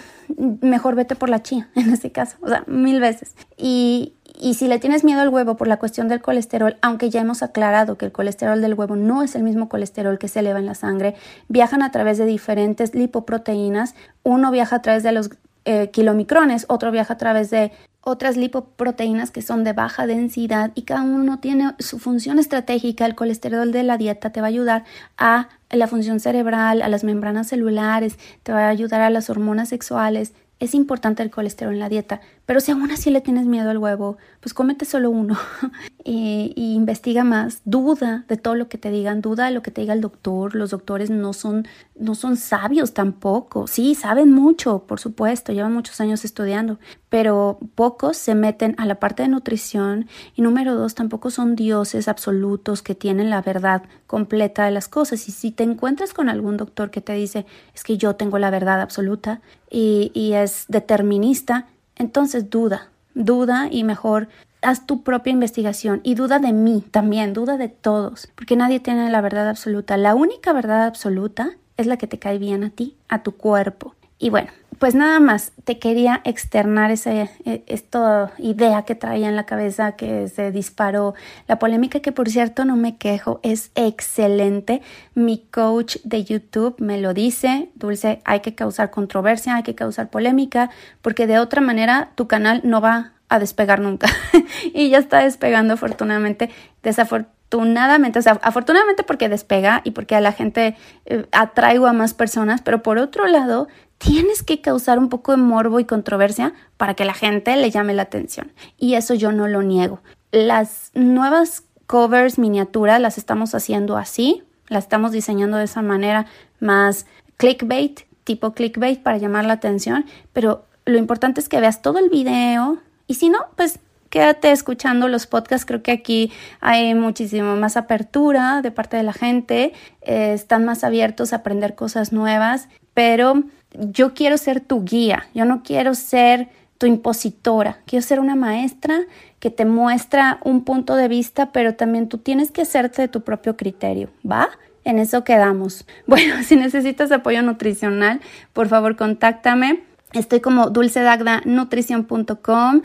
mejor 0.61 0.95
vete 0.95 1.15
por 1.15 1.29
la 1.29 1.41
chía 1.41 1.69
en 1.75 1.91
este 1.91 2.11
caso, 2.11 2.37
o 2.41 2.47
sea, 2.47 2.63
mil 2.67 2.99
veces. 2.99 3.35
Y, 3.57 4.15
y 4.39 4.55
si 4.55 4.67
le 4.67 4.79
tienes 4.79 5.03
miedo 5.03 5.21
al 5.21 5.29
huevo 5.29 5.55
por 5.55 5.67
la 5.67 5.77
cuestión 5.77 6.07
del 6.07 6.21
colesterol, 6.21 6.77
aunque 6.81 7.09
ya 7.09 7.21
hemos 7.21 7.43
aclarado 7.43 7.97
que 7.97 8.05
el 8.05 8.11
colesterol 8.11 8.61
del 8.61 8.73
huevo 8.73 8.95
no 8.95 9.23
es 9.23 9.35
el 9.35 9.43
mismo 9.43 9.69
colesterol 9.69 10.17
que 10.17 10.27
se 10.27 10.39
eleva 10.39 10.59
en 10.59 10.65
la 10.65 10.75
sangre, 10.75 11.15
viajan 11.47 11.81
a 11.81 11.91
través 11.91 12.17
de 12.17 12.25
diferentes 12.25 12.95
lipoproteínas. 12.95 13.95
Uno 14.23 14.51
viaja 14.51 14.77
a 14.77 14.81
través 14.81 15.03
de 15.03 15.11
los 15.11 15.29
eh, 15.65 15.89
kilomicrones, 15.91 16.65
otro 16.69 16.91
viaja 16.91 17.13
a 17.13 17.17
través 17.17 17.49
de 17.49 17.71
otras 18.03 18.35
lipoproteínas 18.35 19.29
que 19.29 19.43
son 19.43 19.63
de 19.63 19.73
baja 19.73 20.07
densidad 20.07 20.71
y 20.73 20.83
cada 20.83 21.03
uno 21.03 21.39
tiene 21.39 21.75
su 21.77 21.99
función 21.99 22.39
estratégica. 22.39 23.05
El 23.05 23.15
colesterol 23.15 23.71
de 23.71 23.83
la 23.83 23.97
dieta 23.97 24.31
te 24.31 24.41
va 24.41 24.47
a 24.47 24.49
ayudar 24.49 24.85
a 25.17 25.49
la 25.69 25.87
función 25.87 26.19
cerebral, 26.19 26.81
a 26.81 26.89
las 26.89 27.03
membranas 27.03 27.47
celulares, 27.47 28.17
te 28.43 28.51
va 28.51 28.65
a 28.65 28.69
ayudar 28.69 29.01
a 29.01 29.09
las 29.09 29.29
hormonas 29.29 29.69
sexuales, 29.69 30.33
es 30.61 30.75
importante 30.75 31.23
el 31.23 31.31
colesterol 31.31 31.73
en 31.73 31.79
la 31.79 31.89
dieta, 31.89 32.21
pero 32.45 32.59
si 32.59 32.71
aún 32.71 32.91
así 32.91 33.09
le 33.09 33.19
tienes 33.21 33.47
miedo 33.47 33.71
al 33.71 33.79
huevo, 33.79 34.17
pues 34.41 34.53
cómete 34.53 34.85
solo 34.85 35.09
uno 35.09 35.35
y, 36.05 36.53
investiga 36.55 37.23
más, 37.23 37.61
duda 37.65 38.25
de 38.27 38.37
todo 38.37 38.53
lo 38.53 38.69
que 38.69 38.77
te 38.77 38.91
digan, 38.91 39.21
duda 39.21 39.45
de 39.45 39.51
lo 39.51 39.63
que 39.63 39.71
te 39.71 39.81
diga 39.81 39.95
el 39.95 40.01
doctor. 40.01 40.53
Los 40.53 40.69
doctores 40.69 41.09
no 41.09 41.33
son, 41.33 41.67
no 41.99 42.13
son 42.13 42.37
sabios 42.37 42.93
tampoco. 42.93 43.65
Sí, 43.65 43.95
saben 43.95 44.31
mucho, 44.31 44.83
por 44.85 44.99
supuesto, 44.99 45.51
llevan 45.51 45.73
muchos 45.73 45.99
años 45.99 46.23
estudiando, 46.25 46.77
pero 47.09 47.57
pocos 47.73 48.17
se 48.17 48.35
meten 48.35 48.75
a 48.77 48.85
la 48.85 48.99
parte 48.99 49.23
de 49.23 49.29
nutrición 49.29 50.07
y 50.35 50.43
número 50.43 50.75
dos, 50.75 50.93
tampoco 50.93 51.31
son 51.31 51.55
dioses 51.55 52.07
absolutos 52.07 52.83
que 52.83 52.93
tienen 52.93 53.31
la 53.31 53.41
verdad 53.41 53.81
completa 54.05 54.65
de 54.65 54.71
las 54.71 54.87
cosas. 54.87 55.27
Y 55.27 55.31
si 55.31 55.49
te 55.49 55.63
encuentras 55.63 56.13
con 56.13 56.29
algún 56.29 56.57
doctor 56.57 56.91
que 56.91 57.01
te 57.01 57.13
dice, 57.13 57.47
es 57.73 57.83
que 57.83 57.97
yo 57.97 58.15
tengo 58.15 58.37
la 58.37 58.51
verdad 58.51 58.79
absoluta, 58.79 59.41
y, 59.71 60.33
es 60.33 60.65
determinista, 60.67 61.67
entonces 61.95 62.49
duda, 62.49 62.89
duda 63.15 63.67
y 63.71 63.83
mejor 63.83 64.27
haz 64.61 64.85
tu 64.85 65.01
propia 65.01 65.31
investigación 65.31 66.01
y 66.03 66.15
duda 66.15 66.39
de 66.39 66.53
mí 66.53 66.83
también, 66.91 67.33
duda 67.33 67.57
de 67.57 67.69
todos, 67.69 68.27
porque 68.35 68.55
nadie 68.55 68.79
tiene 68.79 69.09
la 69.09 69.21
verdad 69.21 69.49
absoluta. 69.49 69.97
La 69.97 70.13
única 70.13 70.53
verdad 70.53 70.83
absoluta 70.83 71.51
es 71.77 71.87
la 71.87 71.97
que 71.97 72.07
te 72.07 72.19
cae 72.19 72.37
bien 72.37 72.63
a 72.63 72.69
ti, 72.69 72.95
a 73.07 73.23
tu 73.23 73.31
cuerpo. 73.31 73.95
Y 74.19 74.29
bueno, 74.29 74.51
pues 74.81 74.95
nada 74.95 75.19
más, 75.19 75.51
te 75.63 75.77
quería 75.77 76.21
externar 76.23 76.89
esa 76.89 77.13
e, 77.13 77.63
esta 77.67 78.31
idea 78.39 78.81
que 78.81 78.95
traía 78.95 79.29
en 79.29 79.35
la 79.35 79.45
cabeza 79.45 79.91
que 79.91 80.27
se 80.27 80.49
disparó. 80.49 81.13
La 81.47 81.59
polémica 81.59 81.99
que 81.99 82.11
por 82.11 82.31
cierto 82.31 82.65
no 82.65 82.75
me 82.75 82.97
quejo, 82.97 83.39
es 83.43 83.69
excelente. 83.75 84.81
Mi 85.13 85.45
coach 85.51 85.97
de 86.03 86.23
YouTube 86.23 86.77
me 86.79 86.99
lo 86.99 87.13
dice, 87.13 87.69
Dulce, 87.75 88.23
hay 88.25 88.39
que 88.39 88.55
causar 88.55 88.89
controversia, 88.89 89.57
hay 89.57 89.61
que 89.61 89.75
causar 89.75 90.09
polémica, 90.09 90.71
porque 91.03 91.27
de 91.27 91.37
otra 91.37 91.61
manera 91.61 92.09
tu 92.15 92.27
canal 92.27 92.61
no 92.63 92.81
va 92.81 93.11
a 93.29 93.37
despegar 93.37 93.81
nunca. 93.81 94.07
y 94.73 94.89
ya 94.89 94.97
está 94.97 95.19
despegando 95.19 95.75
afortunadamente, 95.75 96.49
desafortunadamente, 96.81 97.40
o 97.57 98.21
sea, 98.21 98.39
afortunadamente 98.41 99.03
porque 99.03 99.29
despega 99.29 99.81
y 99.83 99.91
porque 99.91 100.15
a 100.15 100.21
la 100.21 100.31
gente 100.31 100.75
eh, 101.05 101.25
atraigo 101.31 101.87
a 101.87 101.93
más 101.93 102.13
personas, 102.13 102.61
pero 102.61 102.83
por 102.83 102.97
otro 102.97 103.27
lado, 103.27 103.67
tienes 103.97 104.43
que 104.43 104.61
causar 104.61 104.99
un 104.99 105.09
poco 105.09 105.31
de 105.31 105.37
morbo 105.37 105.79
y 105.79 105.85
controversia 105.85 106.53
para 106.77 106.93
que 106.93 107.05
la 107.05 107.13
gente 107.13 107.55
le 107.55 107.69
llame 107.69 107.93
la 107.93 108.03
atención. 108.03 108.51
Y 108.77 108.95
eso 108.95 109.13
yo 109.13 109.31
no 109.31 109.47
lo 109.47 109.61
niego. 109.61 110.01
Las 110.31 110.91
nuevas 110.93 111.63
covers 111.87 112.39
miniaturas 112.39 112.99
las 113.01 113.17
estamos 113.17 113.53
haciendo 113.53 113.97
así, 113.97 114.43
las 114.67 114.85
estamos 114.85 115.11
diseñando 115.11 115.57
de 115.57 115.65
esa 115.65 115.81
manera 115.81 116.25
más 116.59 117.05
clickbait, 117.37 118.01
tipo 118.23 118.53
clickbait 118.53 119.01
para 119.01 119.17
llamar 119.17 119.45
la 119.45 119.53
atención, 119.53 120.05
pero 120.31 120.65
lo 120.85 120.97
importante 120.97 121.41
es 121.41 121.49
que 121.49 121.59
veas 121.59 121.81
todo 121.81 121.99
el 121.99 122.09
video 122.09 122.77
y 123.07 123.15
si 123.15 123.29
no, 123.29 123.39
pues 123.55 123.79
quédate 124.11 124.51
escuchando 124.51 125.07
los 125.07 125.25
podcasts. 125.25 125.65
Creo 125.65 125.81
que 125.81 125.91
aquí 125.91 126.31
hay 126.59 126.93
muchísimo 126.93 127.55
más 127.55 127.77
apertura 127.77 128.61
de 128.61 128.69
parte 128.69 128.97
de 128.97 129.03
la 129.03 129.13
gente. 129.13 129.73
Eh, 130.01 130.33
están 130.33 130.65
más 130.65 130.83
abiertos 130.83 131.33
a 131.33 131.37
aprender 131.37 131.73
cosas 131.73 132.13
nuevas, 132.13 132.67
pero 132.93 133.41
yo 133.73 134.13
quiero 134.13 134.37
ser 134.37 134.59
tu 134.59 134.83
guía, 134.83 135.27
yo 135.33 135.45
no 135.45 135.63
quiero 135.63 135.95
ser 135.95 136.49
tu 136.77 136.87
impositora, 136.87 137.79
quiero 137.85 138.05
ser 138.05 138.19
una 138.19 138.35
maestra 138.35 138.99
que 139.39 139.49
te 139.49 139.65
muestra 139.65 140.39
un 140.43 140.63
punto 140.63 140.95
de 140.95 141.07
vista, 141.07 141.51
pero 141.51 141.75
también 141.75 142.09
tú 142.09 142.17
tienes 142.17 142.51
que 142.51 142.63
hacerte 142.63 143.03
de 143.03 143.07
tu 143.07 143.21
propio 143.21 143.55
criterio, 143.55 144.09
¿va? 144.29 144.49
En 144.83 144.99
eso 144.99 145.23
quedamos. 145.23 145.85
Bueno, 146.07 146.43
si 146.43 146.55
necesitas 146.55 147.11
apoyo 147.11 147.41
nutricional, 147.43 148.19
por 148.51 148.67
favor 148.67 148.97
contáctame. 148.97 149.83
Estoy 150.13 150.41
como 150.41 150.69
dulcedagdanutrición.com. 150.69 152.81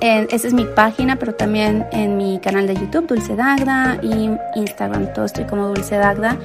Eh, 0.00 0.26
esa 0.30 0.48
es 0.48 0.54
mi 0.54 0.64
página, 0.64 1.16
pero 1.16 1.34
también 1.34 1.86
en 1.92 2.16
mi 2.16 2.40
canal 2.40 2.66
de 2.66 2.74
YouTube, 2.74 3.06
Dulce 3.06 3.36
Dagda, 3.36 3.98
y 4.02 4.30
Instagram, 4.56 5.12
todo 5.14 5.24
estoy 5.24 5.44
como 5.44 5.68
Dulce 5.68 5.96
Dagda. 5.96 6.36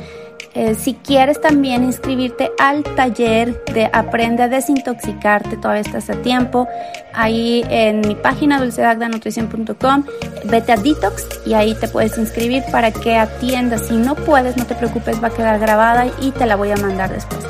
Eh, 0.55 0.75
si 0.75 0.95
quieres 0.95 1.39
también 1.41 1.83
inscribirte 1.83 2.49
al 2.59 2.83
taller 2.83 3.63
de 3.65 3.89
Aprende 3.93 4.43
a 4.43 4.47
desintoxicarte, 4.47 5.57
todavía 5.57 5.81
estás 5.81 6.09
a 6.09 6.21
tiempo. 6.21 6.67
Ahí 7.13 7.63
en 7.69 8.01
mi 8.01 8.15
página 8.15 8.59
dulcedagdanutrición.com, 8.59 10.03
vete 10.45 10.71
a 10.71 10.77
Detox 10.77 11.27
y 11.45 11.53
ahí 11.53 11.75
te 11.75 11.87
puedes 11.87 12.17
inscribir 12.17 12.63
para 12.71 12.91
que 12.91 13.15
atiendas. 13.15 13.87
Si 13.87 13.97
no 13.97 14.15
puedes, 14.15 14.57
no 14.57 14.65
te 14.65 14.75
preocupes, 14.75 15.21
va 15.21 15.27
a 15.27 15.31
quedar 15.31 15.59
grabada 15.59 16.07
y 16.19 16.31
te 16.31 16.45
la 16.45 16.55
voy 16.55 16.71
a 16.71 16.77
mandar 16.77 17.11
después. 17.11 17.45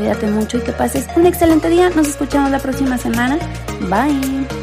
Cuídate 0.00 0.28
mucho 0.28 0.56
y 0.56 0.62
que 0.62 0.72
pases 0.72 1.06
un 1.14 1.26
excelente 1.26 1.68
día. 1.68 1.90
Nos 1.90 2.08
escuchamos 2.08 2.50
la 2.50 2.58
próxima 2.58 2.96
semana. 2.96 3.38
Bye. 3.90 4.59